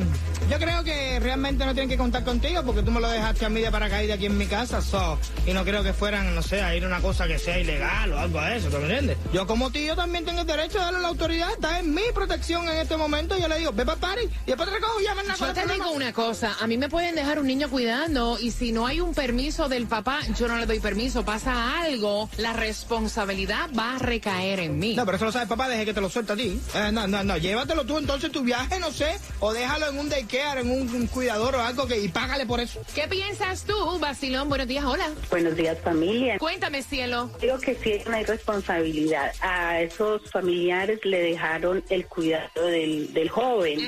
yo 0.50 0.58
creo 0.58 0.84
que 0.84 1.18
realmente 1.20 1.64
no 1.64 1.72
tienen 1.72 1.88
que 1.88 1.96
contar 1.96 2.24
contigo 2.24 2.62
porque 2.64 2.82
tú 2.82 2.90
me 2.90 3.00
lo 3.00 3.08
dejaste 3.08 3.44
a 3.44 3.48
mí 3.48 3.60
de 3.60 3.70
paracaídas 3.70 4.16
aquí 4.16 4.26
en 4.26 4.38
mi 4.38 4.46
casa, 4.46 4.80
so, 4.80 5.18
y 5.46 5.52
no 5.52 5.64
creo 5.64 5.82
que 5.82 5.92
fueran, 5.92 6.34
no 6.34 6.42
sé, 6.42 6.62
a 6.62 6.74
ir 6.76 6.84
a 6.84 6.86
una 6.86 7.00
cosa 7.00 7.26
que 7.26 7.38
sea 7.38 7.58
ilegal 7.58 8.12
o 8.12 8.18
algo 8.18 8.38
a 8.38 8.54
eso, 8.54 8.68
¿tú 8.68 8.76
me 8.78 8.84
entiendes? 8.84 9.18
Yo 9.32 9.46
como 9.46 9.70
tío 9.70 9.96
también 9.96 10.24
tengo 10.24 10.42
el 10.42 10.46
derecho 10.46 10.78
de 10.78 10.84
darle 10.84 10.98
a 10.98 11.02
la 11.02 11.08
autoridad, 11.08 11.50
está 11.52 11.80
en 11.80 11.92
mi 11.92 12.02
protección 12.14 12.68
en 12.68 12.76
este 12.76 12.96
momento, 12.96 13.36
yo 13.38 13.48
le 13.48 13.58
digo, 13.58 13.72
ve 13.72 13.84
para 13.84 13.98
party, 13.98 14.22
y 14.24 14.46
después 14.46 14.68
te 14.68 14.74
recojo, 14.74 15.00
llaman 15.00 15.30
a 15.30 15.36
Yo 15.36 15.52
te 15.52 15.66
digo 15.66 15.90
una 15.90 16.12
cosa, 16.12 16.56
a 16.60 16.66
mí 16.66 16.78
me 16.78 16.88
pueden 16.88 17.14
dejar 17.14 17.38
un 17.38 17.46
niño 17.46 17.68
cuidando 17.68 18.38
y 18.40 18.50
si 18.50 18.72
no 18.72 18.86
hay 18.86 19.00
un 19.00 19.14
permiso 19.14 19.68
del 19.68 19.86
papá, 19.86 20.20
yo 20.38 20.48
no 20.48 20.56
le 20.56 20.66
doy 20.66 20.80
permiso, 20.80 21.24
pasa 21.24 21.80
algo, 21.80 22.30
la 22.36 22.52
responsabilidad 22.52 23.70
va 23.76 23.96
a 23.96 23.98
recaer 23.98 24.60
en 24.60 24.78
mí. 24.78 24.94
No, 24.94 25.04
pero 25.04 25.16
eso 25.16 25.24
lo 25.26 25.32
sabe 25.32 25.46
papá, 25.46 25.68
deje 25.68 25.84
que 25.84 25.94
te 25.94 26.00
lo 26.00 26.08
suelta 26.08 26.34
a 26.34 26.36
ti. 26.36 26.60
Eh, 26.74 26.90
no, 26.92 27.06
no, 27.06 27.24
no, 27.24 27.36
llévatelo 27.36 27.84
tú 27.84 27.98
entonces 27.98 28.30
tu 28.30 28.42
viaje, 28.42 28.78
no 28.78 28.92
sé, 28.92 29.18
o 29.40 29.52
déjalo 29.52 29.88
en 29.88 29.98
un 29.98 30.08
daycare, 30.08 30.35
en 30.36 30.70
un, 30.70 30.94
un 30.94 31.06
cuidador 31.06 31.54
o 31.54 31.62
algo 31.62 31.86
que 31.86 31.98
y 31.98 32.08
págale 32.08 32.46
por 32.46 32.60
eso. 32.60 32.80
¿Qué 32.94 33.08
piensas 33.08 33.64
tú, 33.64 33.98
Basilón? 33.98 34.48
Buenos 34.48 34.68
días, 34.68 34.84
hola. 34.84 35.10
Buenos 35.30 35.56
días, 35.56 35.78
familia. 35.82 36.38
Cuéntame, 36.38 36.82
cielo. 36.82 37.30
Digo 37.40 37.58
que 37.58 37.74
sí 37.74 37.92
es 37.92 38.06
una 38.06 38.20
irresponsabilidad. 38.20 39.32
A 39.40 39.80
esos 39.80 40.30
familiares 40.30 41.00
le 41.04 41.20
dejaron 41.20 41.82
el 41.88 42.06
cuidado 42.06 42.66
del, 42.66 43.12
del 43.14 43.28
joven. 43.28 43.80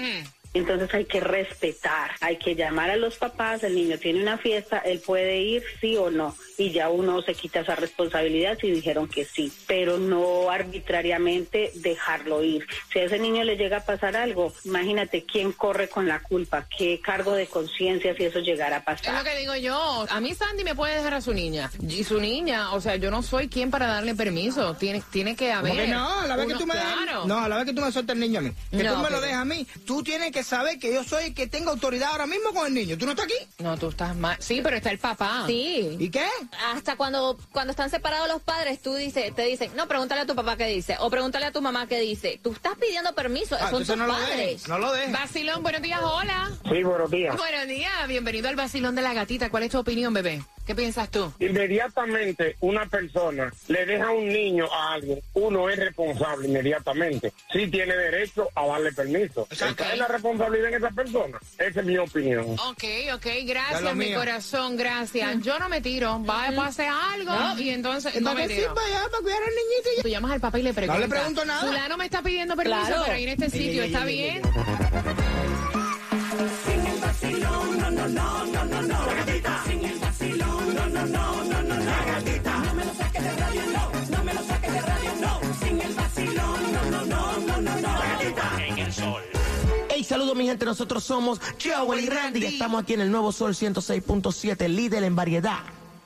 Entonces 0.59 0.93
hay 0.93 1.05
que 1.05 1.21
respetar, 1.21 2.11
hay 2.21 2.37
que 2.37 2.55
llamar 2.55 2.91
a 2.91 2.97
los 2.97 3.17
papás, 3.17 3.63
el 3.65 3.75
niño 3.75 3.99
tiene 3.99 4.23
una 4.23 4.39
fiesta, 4.39 4.79
él 4.79 5.01
puede 5.05 5.39
ir 5.41 5.63
sí 5.81 5.97
o 5.97 6.11
no, 6.11 6.37
y 6.57 6.71
ya 6.73 6.89
uno 6.91 7.23
se 7.23 7.35
quita 7.35 7.61
esa 7.61 7.75
responsabilidad 7.77 8.59
si 8.61 8.71
dijeron 8.71 9.09
que 9.09 9.25
sí, 9.25 9.53
pero 9.67 9.99
no 9.99 10.51
arbitrariamente 10.51 11.71
dejarlo 11.77 12.43
ir. 12.43 12.67
Si 12.93 12.99
a 12.99 13.05
ese 13.05 13.19
niño 13.19 13.45
le 13.45 13.57
llega 13.57 13.79
a 13.79 13.85
pasar 13.85 14.17
algo, 14.17 14.53
imagínate 14.65 15.25
quién 15.25 15.53
corre 15.53 15.89
con 15.89 16.07
la 16.09 16.21
culpa, 16.21 16.67
qué 16.77 17.01
cargo 17.01 17.33
de 17.33 17.47
conciencia 17.47 18.15
si 18.17 18.25
eso 18.25 18.41
llegara 18.41 18.77
a 18.77 18.79
Es 18.81 18.85
pasar. 18.85 19.19
lo 19.19 19.25
que 19.31 19.39
digo 19.39 19.55
yo. 19.57 20.07
A 20.11 20.21
mí 20.21 20.35
Sandy 20.35 20.65
me 20.65 20.75
puede 20.75 20.97
dejar 20.97 21.15
a 21.15 21.21
su 21.21 21.33
niña. 21.33 21.71
Y 21.89 22.05
su 22.05 22.21
niña, 22.21 22.73
o 22.73 22.81
sea, 22.81 22.97
yo 22.97 23.11
no 23.11 23.23
soy 23.23 23.49
quien 23.49 23.71
para 23.71 23.87
darle 23.87 24.15
permiso. 24.15 24.75
Tiene, 24.75 25.03
tiene 25.11 25.37
que 25.37 25.53
haber. 25.53 25.73
¿Cómo 25.73 25.83
que 25.85 25.89
no? 25.89 26.21
A 26.21 26.27
la 26.27 26.37
vez 26.37 26.47
que 26.49 26.55
tú 26.55 26.67
me 26.67 26.75
dejas- 26.75 26.89
Claro. 27.05 27.27
No, 27.27 27.39
a 27.39 27.49
la 27.49 27.57
vez 27.57 27.67
que 27.67 27.73
tú 27.73 27.81
me 27.83 27.93
sueltas 27.93 28.15
el 28.15 28.21
niño 28.21 28.39
a 28.41 28.43
mí. 28.43 28.53
Que 28.71 28.83
No, 28.83 28.95
tú 28.95 29.03
me 29.03 29.11
lo 29.11 29.21
dejas 29.21 29.39
a 29.39 29.45
mí. 29.45 29.67
Tú 29.87 30.03
tienes 30.03 30.33
que 30.33 30.43
saber 30.49 30.79
que 30.79 30.93
yo 30.93 31.05
soy 31.05 31.25
el 31.27 31.35
que 31.35 31.47
tengo 31.47 31.71
autoridad 31.71 32.11
ahora 32.13 32.27
mismo 32.27 32.53
con 32.53 32.67
el 32.67 32.75
niño. 32.75 32.97
¿Tú 32.99 33.05
no 33.05 33.13
estás 33.13 33.27
aquí? 33.27 33.35
No, 33.59 33.77
tú 33.77 33.89
estás 33.91 34.17
mal. 34.17 34.37
Sí, 34.41 34.61
pero 34.63 34.77
está 34.77 34.91
el 34.91 34.99
papá. 34.99 35.45
Sí. 35.47 35.97
¿Y 35.99 36.11
qué? 36.11 36.27
Hasta 36.75 36.97
cuando, 36.97 37.39
cuando 37.53 37.71
están 37.73 37.91
separados 37.91 38.29
los 38.29 38.43
padres, 38.43 38.81
tú 38.81 38.95
dices, 38.95 39.35
te 39.35 39.43
dicen, 39.43 39.71
no, 39.77 39.87
pregúntale 39.89 40.23
a 40.23 40.27
tu 40.27 40.35
papá 40.35 40.57
qué 40.57 40.67
dice, 40.67 40.97
o 41.01 41.11
pregúntale 41.11 41.47
a 41.47 41.53
tu 41.53 41.61
mamá 41.63 41.87
qué 41.87 42.01
dice. 42.01 42.41
Tú 42.43 42.53
estás 42.53 42.77
pidiendo 42.79 43.15
permiso, 43.15 43.57
Ah, 43.61 43.71
son 43.71 43.85
tus 43.85 43.97
no 43.97 44.07
lo 44.07 44.13
padres. 44.15 44.37
dejes. 44.37 44.69
No 44.69 44.79
lo 44.79 44.93
dejes. 44.93 45.13
Basilón, 45.13 45.63
buenos 45.63 45.83
días, 45.83 46.01
hola. 46.03 46.51
Sí, 46.71 46.83
buenos 46.83 47.11
días. 47.11 47.37
Buenos 47.37 47.67
días, 47.69 47.93
bienvenido 48.09 48.49
al 48.49 48.57
Basilón 48.57 48.95
de 48.95 49.03
la 49.03 49.13
Gatita. 49.15 49.51
¿Cuál 49.51 49.65
es 49.65 49.71
tu 49.71 49.79
opinión, 49.79 50.13
bebé? 50.15 50.43
¿Qué 50.69 50.75
piensas 50.75 51.11
tú? 51.11 51.33
Inmediatamente 51.39 52.57
una 52.61 52.85
persona 52.85 53.51
le 53.69 53.87
deja 53.87 54.09
a 54.09 54.11
un 54.11 54.29
niño 54.29 54.67
a 54.71 54.93
alguien, 54.93 55.19
uno 55.33 55.71
es 55.71 55.79
responsable 55.79 56.47
inmediatamente. 56.47 57.33
Sí 57.51 57.69
tiene 57.69 57.97
derecho 57.97 58.51
a 58.55 58.67
darle 58.67 58.93
permiso. 58.93 59.49
Exacto. 59.51 59.83
Esa 59.85 59.93
es 59.95 59.99
la 59.99 60.09
responsabilidad 60.09 60.69
en 60.69 60.75
esa 60.75 60.91
persona. 60.91 61.39
Esa 61.57 61.81
es 61.81 61.87
mi 61.87 61.97
opinión. 61.97 62.45
Ok, 62.69 62.85
ok, 63.15 63.27
gracias, 63.47 63.97
mi 63.97 64.13
corazón, 64.13 64.77
gracias. 64.77 65.41
Yo 65.43 65.59
no 65.59 65.71
me 65.71 65.81
tiro. 65.81 66.23
Va 66.23 66.49
a 66.49 66.53
pasar 66.53 66.93
algo 67.15 67.33
y 67.59 67.71
entonces 67.71 68.15
¿Y 68.15 68.19
no 68.21 68.35
para 68.35 68.47
me 68.47 68.55
tiro. 68.55 68.75
ya? 68.75 69.09
¿Para 69.11 69.23
cuidar 69.23 69.39
al 69.43 69.49
niñito? 69.55 70.03
Tú 70.03 70.09
llamas 70.09 70.33
al 70.33 70.41
papá 70.41 70.59
y 70.59 70.63
le 70.65 70.75
preguntas. 70.75 71.01
le 71.01 71.09
pregunto 71.09 71.45
nada. 71.47 71.67
Fulano 71.67 71.97
me 71.97 72.05
está 72.05 72.21
pidiendo 72.21 72.55
permiso 72.57 72.79
Claro. 72.87 73.05
para 73.07 73.19
ir 73.19 73.31
a 73.31 73.33
este 73.33 73.49
no, 81.07 81.45
no, 81.45 81.63
no, 81.63 81.77
la 81.77 82.05
gatita. 82.05 82.59
No 82.59 82.75
me 82.75 82.85
lo 82.85 82.95
saques 82.95 83.23
de 83.23 83.33
radio, 83.33 83.63
no, 83.73 84.17
no 84.17 84.25
me 84.25 84.35
lo 84.35 84.43
saques 84.43 84.73
de 84.73 84.81
radio, 84.81 85.11
no. 85.21 85.41
Sin 85.61 85.81
el 85.81 85.95
vacilón, 85.95 86.73
no, 86.73 86.83
no, 86.91 87.07
no, 87.07 87.39
no, 87.39 87.61
no, 87.61 87.81
no. 87.81 87.93
La 87.93 88.19
gatita. 88.19 88.67
En 88.67 88.79
el 88.79 88.93
sol. 88.93 89.23
Hey, 89.91 90.05
saludos 90.05 90.37
mi 90.37 90.47
gente, 90.47 90.65
nosotros 90.65 91.05
somos 91.05 91.41
Joel 91.63 92.05
y 92.05 92.09
Randy 92.09 92.45
estamos 92.45 92.83
aquí 92.83 92.95
en 92.95 93.01
el 93.01 93.11
Nuevo 93.11 93.33
Sol 93.33 93.55
106.7, 93.55 94.69
líder 94.69 95.05
en 95.05 95.17
variedad. 95.17 95.59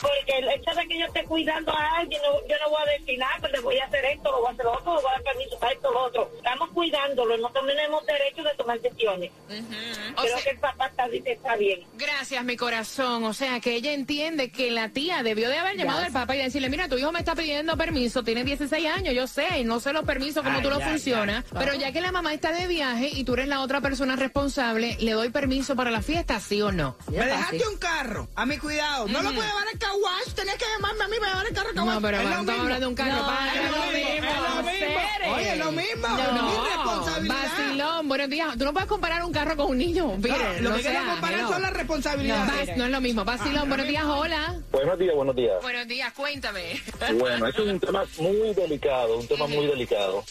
Porque 0.00 0.38
el 0.38 0.48
hecho 0.50 0.70
de 0.74 0.86
que 0.86 0.98
yo 0.98 1.06
esté 1.06 1.24
cuidando 1.24 1.72
a 1.72 1.96
alguien, 1.98 2.20
no- 2.22 2.46
yo 2.46 2.56
no 2.64 2.70
voy 2.70 2.82
a 2.82 2.86
decir 2.98 3.18
nada, 3.18 3.32
pues 3.40 3.52
le 3.52 3.60
voy 3.60 3.78
a 3.78 3.84
hacer 3.86 4.04
esto, 4.04 4.30
lo 4.30 4.38
voy 4.40 4.48
a 4.48 4.50
hacer 4.52 4.64
lo 4.64 4.72
otro, 4.72 4.96
le 4.96 5.02
voy 5.02 5.10
a 5.10 5.14
dar 5.14 5.22
permiso 5.22 5.58
para 5.58 5.72
esto, 5.72 5.90
lo 5.90 6.00
otro. 6.04 6.30
Estamos 6.36 6.68
cuidándolo, 6.70 7.36
no 7.38 7.48
tenemos 7.78 8.04
derecho 8.06 8.42
de 8.42 8.54
tomar 8.56 8.80
decisiones. 8.80 9.30
Creo 9.48 10.36
que 10.42 10.50
el 10.50 10.58
papá 10.58 10.86
está, 10.88 11.06
está 11.06 11.56
bien. 11.56 11.80
Gracias, 11.94 12.44
mi 12.44 12.56
corazón. 12.56 13.22
O 13.24 13.32
sea, 13.32 13.60
que 13.60 13.74
ella 13.74 13.92
entiende 13.92 14.50
que 14.50 14.70
la 14.72 14.88
tía 14.88 15.22
debió 15.22 15.48
de 15.48 15.58
haber 15.58 15.76
llamado 15.76 16.00
al 16.04 16.12
papá 16.12 16.34
y 16.34 16.40
decirle, 16.42 16.68
mira, 16.68 16.88
tu 16.88 16.98
hijo 16.98 17.12
me 17.12 17.20
está 17.20 17.36
pidiendo 17.36 17.76
permiso, 17.76 18.24
tiene 18.24 18.42
16 18.42 18.86
años, 18.88 19.14
yo 19.14 19.26
sé, 19.28 19.46
y 19.60 19.64
no 19.64 19.78
sé 19.78 19.92
los 19.92 20.04
permisos 20.04 20.42
como 20.42 20.56
Ay, 20.56 20.62
tú 20.62 20.70
lo 20.70 20.76
ay, 20.76 20.82
funciona, 20.82 21.38
ay. 21.52 21.56
pero 21.58 21.74
ya 21.74 21.92
que 21.92 22.00
la 22.00 22.10
mamá 22.10 22.34
está 22.34 22.52
de 22.52 22.66
viaje 22.66 23.10
y 23.12 23.22
tú 23.24 23.34
eres 23.34 23.46
la 23.48 23.60
otra 23.60 23.80
persona 23.80 24.16
responsable, 24.16 24.96
¿le 25.00 25.12
doy 25.12 25.28
permiso 25.30 25.76
para 25.76 25.90
la 25.92 26.02
fiesta, 26.02 26.40
sí 26.40 26.60
o 26.60 26.72
no? 26.72 26.96
Me 27.08 27.24
dejaste 27.24 27.66
un 27.68 27.76
carro, 27.78 28.28
a 28.34 28.44
mi 28.44 28.58
cuidado. 28.58 29.06
No 29.06 29.22
lo 29.22 29.28
Ujú. 29.28 29.36
puede 29.38 29.48
llevar 29.48 29.68
al 29.72 29.78
caguas. 29.78 30.34
Tenés 30.34 30.54
que 30.56 30.64
llamarme 30.76 31.04
a 31.04 31.08
mí 31.08 31.16
para 31.20 31.30
llevar 31.32 31.46
el 31.46 31.54
carro 31.54 31.68
al 31.68 31.74
caguas. 31.76 31.94
No, 31.94 32.00
pero 32.02 32.16
Es 32.16 32.22
estamos 32.24 32.48
hablando 32.58 32.80
de 32.80 32.86
un 32.86 32.94
carro, 32.94 33.12
No, 33.14 33.26
para, 33.26 33.54
es 33.54 33.70
lo 33.70 33.86
mismo, 33.92 34.28
es 34.28 34.54
lo 34.56 34.62
mismo. 34.72 35.34
Oye, 35.34 35.52
es 35.52 35.58
lo 35.58 35.72
mismo. 35.72 36.08
No, 36.08 36.42
mi 36.42 36.68
responsabilidad. 36.68 37.67
Vacilón, 37.68 38.08
buenos 38.08 38.30
días. 38.30 38.58
Tú 38.58 38.64
no 38.64 38.72
puedes 38.72 38.88
comparar 38.88 39.22
un 39.24 39.32
carro 39.32 39.56
con 39.56 39.66
un 39.70 39.78
niño. 39.78 40.16
Peter, 40.22 40.62
lo 40.62 40.70
no 40.70 40.76
que 40.76 40.82
quiero 40.82 41.00
sea, 41.02 41.10
comparar 41.12 41.38
hello. 41.40 41.48
son 41.48 41.62
las 41.62 41.72
responsabilidades. 41.72 42.68
No, 42.70 42.76
no 42.76 42.84
es 42.86 42.90
lo 42.90 43.00
mismo. 43.00 43.24
Vacilón, 43.24 43.68
buenos 43.68 43.86
días, 43.86 44.04
hola. 44.04 44.60
Buenos 44.72 44.98
días, 44.98 45.14
buenos 45.14 45.36
días. 45.36 45.62
Buenos 45.62 45.86
días, 45.88 46.12
cuéntame. 46.14 46.80
Bueno, 47.18 47.46
eso 47.46 47.62
es 47.62 47.68
un 47.68 47.80
tema 47.80 48.04
muy 48.18 48.54
delicado, 48.54 49.18
un 49.18 49.26
tema 49.26 49.46
muy 49.46 49.66
delicado. 49.66 50.24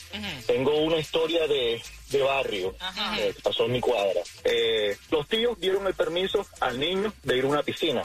Tengo 0.48 0.78
una 0.82 0.98
historia 0.98 1.48
de, 1.48 1.82
de 2.10 2.22
barrio 2.22 2.76
eh, 3.18 3.34
que 3.36 3.42
pasó 3.42 3.66
en 3.66 3.74
mi 3.74 3.82
cuadra. 3.82 4.22
Eh, 4.44 4.98
los 5.12 5.28
tíos 5.28 5.60
dieron 5.60 5.86
el 5.88 5.94
permiso 5.94 6.46
al 6.60 6.80
niño 6.80 7.14
de 7.24 7.38
ir 7.38 7.44
a 7.44 7.48
una 7.48 7.64
piscina. 7.64 8.04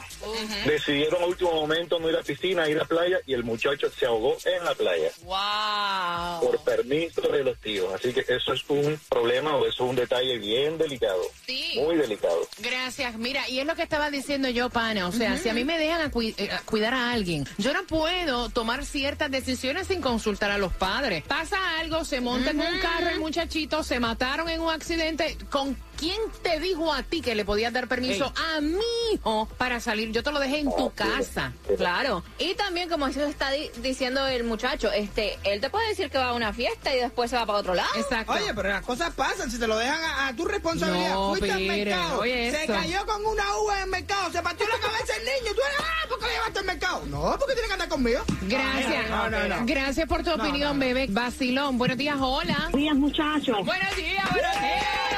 Decidieron 0.65 1.21
a 1.23 1.25
último 1.25 1.51
momento 1.53 1.99
no 1.99 2.09
ir 2.09 2.15
a 2.15 2.19
la 2.19 2.23
piscina, 2.23 2.67
ir 2.69 2.75
a 2.77 2.79
la 2.79 2.85
playa 2.85 3.19
y 3.25 3.33
el 3.33 3.43
muchacho 3.43 3.89
se 3.97 4.05
ahogó 4.05 4.37
en 4.45 4.63
la 4.63 4.73
playa 4.75 5.09
Wow. 5.23 6.41
por 6.49 6.59
permiso 6.63 7.21
de 7.21 7.43
los 7.43 7.59
tíos. 7.59 7.93
Así 7.93 8.13
que 8.13 8.21
eso 8.27 8.53
es 8.53 8.63
un 8.69 8.99
problema 9.09 9.55
o 9.55 9.65
eso 9.65 9.83
es 9.83 9.89
un 9.89 9.95
detalle 9.95 10.37
bien 10.37 10.77
delicado. 10.77 11.21
Sí. 11.45 11.73
Muy 11.77 11.95
delicado. 11.95 12.47
Gracias. 12.59 13.15
Mira, 13.17 13.47
y 13.49 13.59
es 13.59 13.65
lo 13.65 13.75
que 13.75 13.83
estaba 13.83 14.09
diciendo 14.09 14.49
yo, 14.49 14.69
pana. 14.69 15.07
O 15.07 15.11
sea, 15.11 15.37
si 15.37 15.49
a 15.49 15.53
mí 15.53 15.63
me 15.63 15.77
dejan 15.77 16.01
a, 16.01 16.11
eh, 16.19 16.49
a 16.51 16.59
cuidar 16.61 16.93
a 16.93 17.11
alguien, 17.11 17.47
yo 17.57 17.73
no 17.73 17.83
puedo 17.85 18.49
tomar 18.49 18.85
ciertas 18.85 19.31
decisiones 19.31 19.87
sin 19.87 20.01
consultar 20.01 20.51
a 20.51 20.57
los 20.57 20.73
padres. 20.73 21.23
Pasa 21.23 21.79
algo, 21.79 22.05
se 22.05 22.21
monta 22.21 22.51
en 22.51 22.59
un 22.59 22.79
carro 22.79 23.09
el 23.09 23.19
muchachito, 23.19 23.83
se 23.83 23.92
mataron 23.99 24.49
en 24.49 24.61
un 24.61 24.71
accidente. 24.71 25.37
¿Con 25.49 25.75
quién 25.97 26.19
te 26.41 26.59
dijo 26.59 26.93
a 26.93 27.03
ti 27.03 27.21
que 27.21 27.35
le 27.35 27.45
podías 27.45 27.71
dar 27.73 27.87
permiso 27.87 28.31
a 28.55 28.61
mi 28.61 28.79
hijo 29.13 29.47
para 29.57 29.79
salir? 29.79 30.11
Yo 30.11 30.23
te 30.23 30.31
lo 30.31 30.39
dejé 30.39 30.59
en 30.59 30.75
tu 30.75 30.91
casa. 30.93 31.53
Claro. 31.77 32.23
Y 32.37 32.55
también, 32.55 32.89
como 32.89 33.07
eso 33.07 33.23
está 33.25 33.51
di- 33.51 33.69
diciendo 33.77 34.25
el 34.27 34.43
muchacho, 34.43 34.91
este, 34.91 35.37
él 35.43 35.61
te 35.61 35.69
puede 35.69 35.89
decir 35.89 36.09
que 36.09 36.17
va 36.17 36.29
a 36.29 36.33
una 36.33 36.53
fiesta 36.53 36.93
y 36.95 36.99
después 36.99 37.29
se 37.29 37.37
va 37.37 37.45
para 37.45 37.59
otro 37.59 37.73
lado. 37.73 37.89
Exacto. 37.95 38.33
Oye, 38.33 38.53
pero 38.53 38.69
las 38.69 38.81
cosas 38.83 39.13
pasan, 39.13 39.49
si 39.51 39.59
te 39.59 39.67
lo 39.67 39.77
dejan 39.77 40.01
a, 40.03 40.27
a 40.27 40.35
tu 40.35 40.45
responsabilidad. 40.45 41.13
No, 41.13 41.29
Fuiste 41.29 41.51
al 41.51 41.61
mercado, 41.61 42.19
oye 42.19 42.51
se 42.51 42.67
cayó 42.67 43.05
con 43.05 43.25
una 43.25 43.57
uva 43.57 43.77
en 43.77 43.83
el 43.83 43.89
mercado, 43.89 44.31
se 44.31 44.41
partió 44.41 44.67
la 44.67 44.77
cabeza 44.79 45.13
el 45.17 45.25
niño. 45.25 45.53
Tú 45.55 45.61
eres, 45.61 45.77
ah, 45.79 46.07
¿por 46.09 46.19
qué 46.19 46.25
lo 46.25 46.31
llevaste 46.31 46.59
al 46.59 46.65
mercado? 46.65 47.03
No, 47.07 47.35
porque 47.39 47.53
tiene 47.53 47.67
que 47.67 47.73
andar 47.73 47.87
conmigo. 47.89 48.21
Gracias. 48.43 49.09
No, 49.09 49.29
no, 49.29 49.47
no. 49.47 49.55
Gracias 49.65 50.07
por 50.07 50.23
tu 50.23 50.29
No, 50.35 50.43
opinión, 50.43 50.79
bebé. 50.79 51.07
Vacilón, 51.09 51.77
buenos 51.77 51.97
días, 51.97 52.17
hola. 52.19 52.53
Buenos 52.71 52.73
días, 52.73 52.95
muchachos. 52.95 53.65
Buenos 53.65 53.95
días, 53.95 54.25
buenos 54.31 54.61
días. 54.61 55.12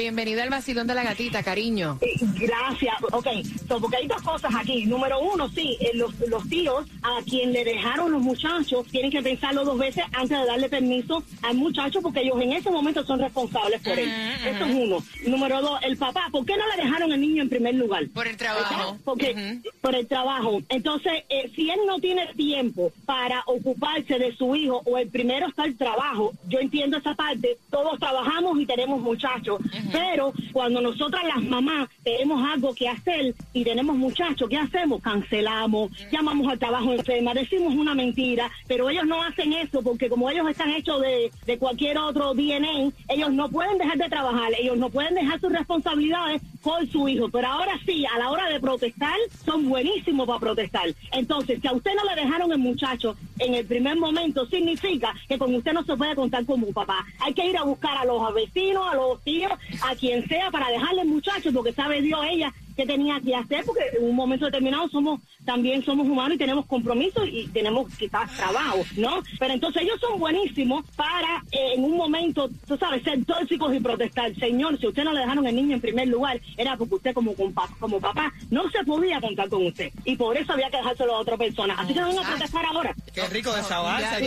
Bienvenida 0.00 0.42
al 0.44 0.48
vacilón 0.48 0.86
de 0.86 0.94
la 0.94 1.02
gatita, 1.02 1.42
cariño. 1.42 1.98
Gracias. 2.38 2.94
Ok, 3.12 3.26
so, 3.68 3.78
porque 3.78 3.98
hay 3.98 4.06
dos 4.06 4.22
cosas 4.22 4.50
aquí. 4.54 4.86
Número 4.86 5.20
uno, 5.20 5.46
sí, 5.50 5.76
eh, 5.78 5.90
los, 5.92 6.18
los 6.20 6.48
tíos 6.48 6.86
a 7.02 7.22
quien 7.22 7.52
le 7.52 7.64
dejaron 7.64 8.10
los 8.10 8.22
muchachos 8.22 8.86
tienen 8.86 9.10
que 9.10 9.20
pensarlo 9.20 9.62
dos 9.62 9.78
veces 9.78 10.02
antes 10.12 10.38
de 10.38 10.46
darle 10.46 10.70
permiso 10.70 11.22
al 11.42 11.58
muchacho 11.58 12.00
porque 12.00 12.20
ellos 12.20 12.40
en 12.40 12.54
ese 12.54 12.70
momento 12.70 13.04
son 13.04 13.18
responsables 13.20 13.82
por 13.82 13.98
él. 13.98 14.10
Eso 14.46 14.64
es 14.64 14.74
uno. 14.74 15.04
Número 15.26 15.60
dos, 15.60 15.78
el 15.82 15.98
papá, 15.98 16.28
¿por 16.32 16.46
qué 16.46 16.56
no 16.56 16.64
le 16.74 16.82
dejaron 16.82 17.12
al 17.12 17.20
niño 17.20 17.42
en 17.42 17.50
primer 17.50 17.74
lugar? 17.74 18.08
Por 18.14 18.26
el 18.26 18.38
trabajo. 18.38 18.74
¿Verdad? 18.74 19.00
Porque 19.04 19.60
por 19.82 19.94
el 19.94 20.06
trabajo. 20.06 20.62
Entonces, 20.70 21.12
eh, 21.28 21.50
si 21.54 21.68
él 21.68 21.80
no 21.86 21.98
tiene 21.98 22.26
tiempo 22.34 22.90
para 23.04 23.42
ocuparse 23.44 24.18
de 24.18 24.34
su 24.34 24.56
hijo 24.56 24.80
o 24.86 24.96
el 24.96 25.08
primero 25.08 25.48
está 25.48 25.64
el 25.64 25.76
trabajo, 25.76 26.32
yo 26.48 26.58
entiendo 26.58 26.96
esa 26.96 27.14
parte, 27.14 27.58
todos 27.70 27.98
trabajamos 27.98 28.58
y 28.58 28.64
tenemos 28.64 28.98
muchachos, 29.02 29.60
pero 29.92 30.32
cuando 30.52 30.80
nosotras 30.80 31.22
las 31.24 31.42
mamás 31.42 31.88
tenemos 32.02 32.42
algo 32.46 32.74
que 32.74 32.88
hacer 32.88 33.34
y 33.52 33.64
tenemos 33.64 33.96
muchachos, 33.96 34.48
¿qué 34.48 34.56
hacemos? 34.56 35.02
Cancelamos, 35.02 35.90
llamamos 36.10 36.48
al 36.48 36.58
trabajo 36.58 36.92
enferma, 36.92 37.34
decimos 37.34 37.74
una 37.74 37.94
mentira, 37.94 38.50
pero 38.66 38.90
ellos 38.90 39.06
no 39.06 39.22
hacen 39.22 39.52
eso 39.52 39.82
porque 39.82 40.08
como 40.08 40.30
ellos 40.30 40.48
están 40.48 40.70
hechos 40.70 41.00
de, 41.00 41.30
de 41.46 41.58
cualquier 41.58 41.98
otro 41.98 42.34
DNA, 42.34 42.90
ellos 43.08 43.32
no 43.32 43.48
pueden 43.48 43.78
dejar 43.78 43.98
de 43.98 44.08
trabajar, 44.08 44.52
ellos 44.58 44.76
no 44.78 44.90
pueden 44.90 45.14
dejar 45.14 45.40
sus 45.40 45.52
responsabilidades 45.52 46.42
por 46.62 46.86
su 46.88 47.08
hijo, 47.08 47.28
pero 47.28 47.48
ahora 47.48 47.78
sí, 47.86 48.04
a 48.06 48.18
la 48.18 48.30
hora 48.30 48.48
de 48.48 48.60
protestar, 48.60 49.16
son 49.44 49.68
buenísimos 49.68 50.26
para 50.26 50.38
protestar. 50.38 50.94
Entonces, 51.12 51.60
si 51.60 51.68
a 51.68 51.72
usted 51.72 51.92
no 51.94 52.04
le 52.04 52.20
dejaron 52.20 52.52
el 52.52 52.58
muchacho 52.58 53.16
en 53.38 53.54
el 53.54 53.66
primer 53.66 53.96
momento, 53.96 54.46
significa 54.46 55.14
que 55.28 55.38
con 55.38 55.54
usted 55.54 55.72
no 55.72 55.82
se 55.84 55.96
puede 55.96 56.14
contar 56.14 56.44
como 56.44 56.66
papá. 56.72 57.06
Hay 57.20 57.32
que 57.32 57.46
ir 57.46 57.56
a 57.56 57.62
buscar 57.62 57.96
a 57.96 58.04
los 58.04 58.34
vecinos, 58.34 58.86
a 58.90 58.94
los 58.94 59.20
tíos, 59.22 59.52
a 59.82 59.94
quien 59.96 60.26
sea, 60.28 60.50
para 60.50 60.68
dejarle 60.68 61.02
el 61.02 61.08
muchacho, 61.08 61.52
porque 61.52 61.72
sabe 61.72 62.00
Dios 62.02 62.20
ella 62.30 62.52
qué 62.76 62.86
tenía 62.86 63.20
que 63.20 63.34
hacer, 63.34 63.64
porque 63.64 63.82
en 63.98 64.04
un 64.04 64.16
momento 64.16 64.46
determinado 64.46 64.88
somos 64.88 65.20
también 65.44 65.82
somos 65.84 66.06
humanos 66.06 66.34
y 66.36 66.38
tenemos 66.38 66.66
compromisos 66.66 67.26
y 67.30 67.46
tenemos 67.48 67.92
quizás 67.98 68.30
trabajo, 68.36 68.84
¿no? 68.96 69.22
Pero 69.38 69.54
entonces 69.54 69.82
ellos 69.82 69.98
son 70.00 70.18
buenísimos 70.20 70.84
para 70.96 71.42
eh, 71.50 71.74
en 71.76 71.84
un 71.84 71.96
momento, 71.96 72.48
tú 72.68 72.76
sabes, 72.78 73.02
ser 73.02 73.24
tóxicos 73.24 73.74
y 73.74 73.80
protestar. 73.80 74.34
Señor, 74.36 74.78
si 74.78 74.86
usted 74.86 75.04
no 75.04 75.12
le 75.12 75.20
dejaron 75.20 75.46
el 75.46 75.56
niño 75.56 75.74
en 75.74 75.80
primer 75.80 76.08
lugar, 76.08 76.40
era 76.56 76.76
porque 76.76 76.94
usted 76.96 77.14
como, 77.14 77.32
compa- 77.34 77.68
como 77.78 78.00
papá 78.00 78.32
no 78.50 78.70
se 78.70 78.84
podía 78.84 79.20
contar 79.20 79.48
con 79.48 79.66
usted. 79.66 79.90
Y 80.04 80.16
por 80.16 80.36
eso 80.36 80.52
había 80.52 80.70
que 80.70 80.76
dejárselo 80.76 81.16
a 81.16 81.20
otra 81.20 81.36
persona. 81.36 81.74
Así 81.78 81.92
que 81.94 82.00
van 82.00 82.18
a 82.18 82.22
protestar 82.22 82.64
ahora. 82.66 82.94
Qué 83.12 83.26
rico 83.28 83.52
desahogarse. 83.52 84.24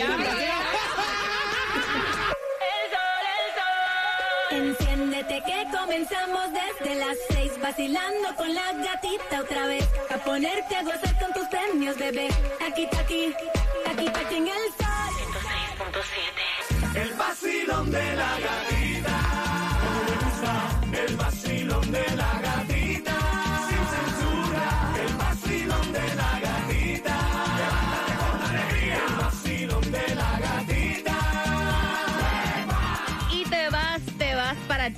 Enciéndete 5.03 5.43
que 5.45 5.77
comenzamos 5.77 6.43
desde 6.53 6.95
las 6.95 7.17
seis 7.29 7.51
vacilando 7.61 8.35
con 8.37 8.53
la 8.53 8.71
gatita 8.71 9.41
otra 9.41 9.67
vez 9.67 9.85
a 10.09 10.17
ponerte 10.19 10.77
a 10.77 10.83
gozar 10.83 11.19
con 11.19 11.33
tus 11.33 11.45
premios 11.49 11.97
bebé 11.97 12.29
aquí 12.65 12.87
aquí 12.97 13.35
aquí 13.85 14.07
aquí 14.07 14.35
en 14.35 14.47
el 14.47 14.63
sol 14.79 15.13
106.7 16.93 17.01
El 17.01 17.13
vacilón 17.15 17.91
de 17.91 18.15
la 18.15 18.39
gatita. 18.39 19.19
El 20.93 21.17
vacilón 21.17 21.91
de 21.91 22.15
la 22.15 22.39
gatita. 22.41 22.72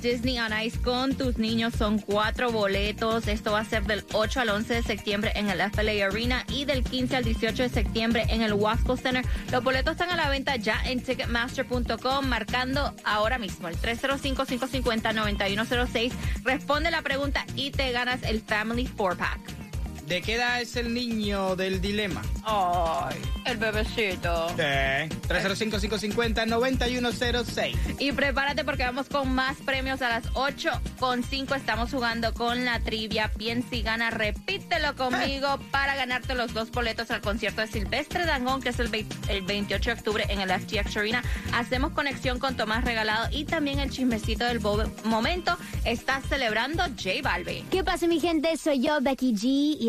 Disney 0.06 0.38
on 0.38 0.52
Ice 0.62 0.78
con 0.80 1.16
tus 1.16 1.38
niños. 1.38 1.74
Son 1.74 1.98
cuatro 1.98 2.52
boletos. 2.52 3.26
Esto 3.26 3.50
va 3.52 3.60
a 3.60 3.64
ser 3.64 3.84
del 3.84 4.04
8 4.12 4.40
al 4.40 4.50
11 4.50 4.74
de 4.74 4.82
septiembre 4.82 5.32
en 5.34 5.48
el 5.50 5.62
FLA 5.70 6.06
Arena 6.06 6.44
y 6.48 6.64
del 6.64 6.84
15 6.84 7.16
al 7.16 7.24
18 7.24 7.64
de 7.64 7.68
septiembre 7.68 8.24
en 8.28 8.42
el 8.42 8.52
Wasco 8.52 8.96
Center. 8.96 9.24
Los 9.50 9.64
boletos 9.64 9.90
están 9.92 10.10
a 10.10 10.16
la 10.16 10.28
venta 10.28 10.54
ya 10.56 10.80
en 10.84 11.00
Ticketmaster.com, 11.02 12.26
marcando 12.26 12.94
ahora 13.04 13.38
mismo 13.38 13.66
el 13.66 13.76
305-550-9106. 13.78 16.12
Responde 16.44 16.92
la 16.92 17.02
pregunta 17.02 17.44
y 17.56 17.72
te 17.72 17.90
ganas 17.90 18.22
el 18.22 18.42
Family 18.42 18.88
4 18.96 19.18
Pack. 19.18 19.55
¿De 20.06 20.22
qué 20.22 20.36
edad 20.36 20.60
es 20.60 20.76
el 20.76 20.94
niño 20.94 21.56
del 21.56 21.80
dilema? 21.80 22.22
Ay, 22.44 23.16
el 23.44 23.56
bebecito. 23.56 24.48
Sí. 24.50 24.62
305-550-9106. 25.28 27.96
Y 27.98 28.12
prepárate 28.12 28.62
porque 28.64 28.84
vamos 28.84 29.08
con 29.08 29.34
más 29.34 29.56
premios 29.58 30.00
a 30.02 30.08
las 30.08 30.24
8 30.34 30.70
con 31.00 31.24
5. 31.24 31.54
Estamos 31.56 31.90
jugando 31.90 32.32
con 32.34 32.64
la 32.64 32.78
trivia. 32.80 33.32
Piensa 33.36 33.74
y 33.74 33.82
gana. 33.82 34.10
Repítelo 34.10 34.94
conmigo 34.94 35.58
para 35.72 35.96
ganarte 35.96 36.34
los 36.36 36.54
dos 36.54 36.70
boletos 36.70 37.10
al 37.10 37.20
concierto 37.20 37.62
de 37.62 37.66
Silvestre 37.66 38.24
Dangón, 38.26 38.62
que 38.62 38.68
es 38.68 38.78
el, 38.78 38.90
el 39.28 39.42
28 39.42 39.90
de 39.90 39.96
octubre 39.96 40.24
en 40.28 40.40
el 40.40 40.50
FTX 40.50 40.96
Arena. 40.96 41.24
Hacemos 41.52 41.90
conexión 41.92 42.38
con 42.38 42.56
Tomás 42.56 42.84
Regalado 42.84 43.26
y 43.32 43.44
también 43.44 43.80
el 43.80 43.90
chismecito 43.90 44.44
del 44.44 44.60
bo- 44.60 44.84
momento. 45.04 45.56
Está 45.84 46.20
celebrando 46.28 46.84
J 46.84 47.10
Balvin. 47.22 47.66
¿Qué 47.70 47.82
pasa 47.82 48.06
mi 48.06 48.20
gente? 48.20 48.56
Soy 48.56 48.80
yo, 48.80 49.00
Becky 49.00 49.32
G, 49.34 49.76
y 49.80 49.88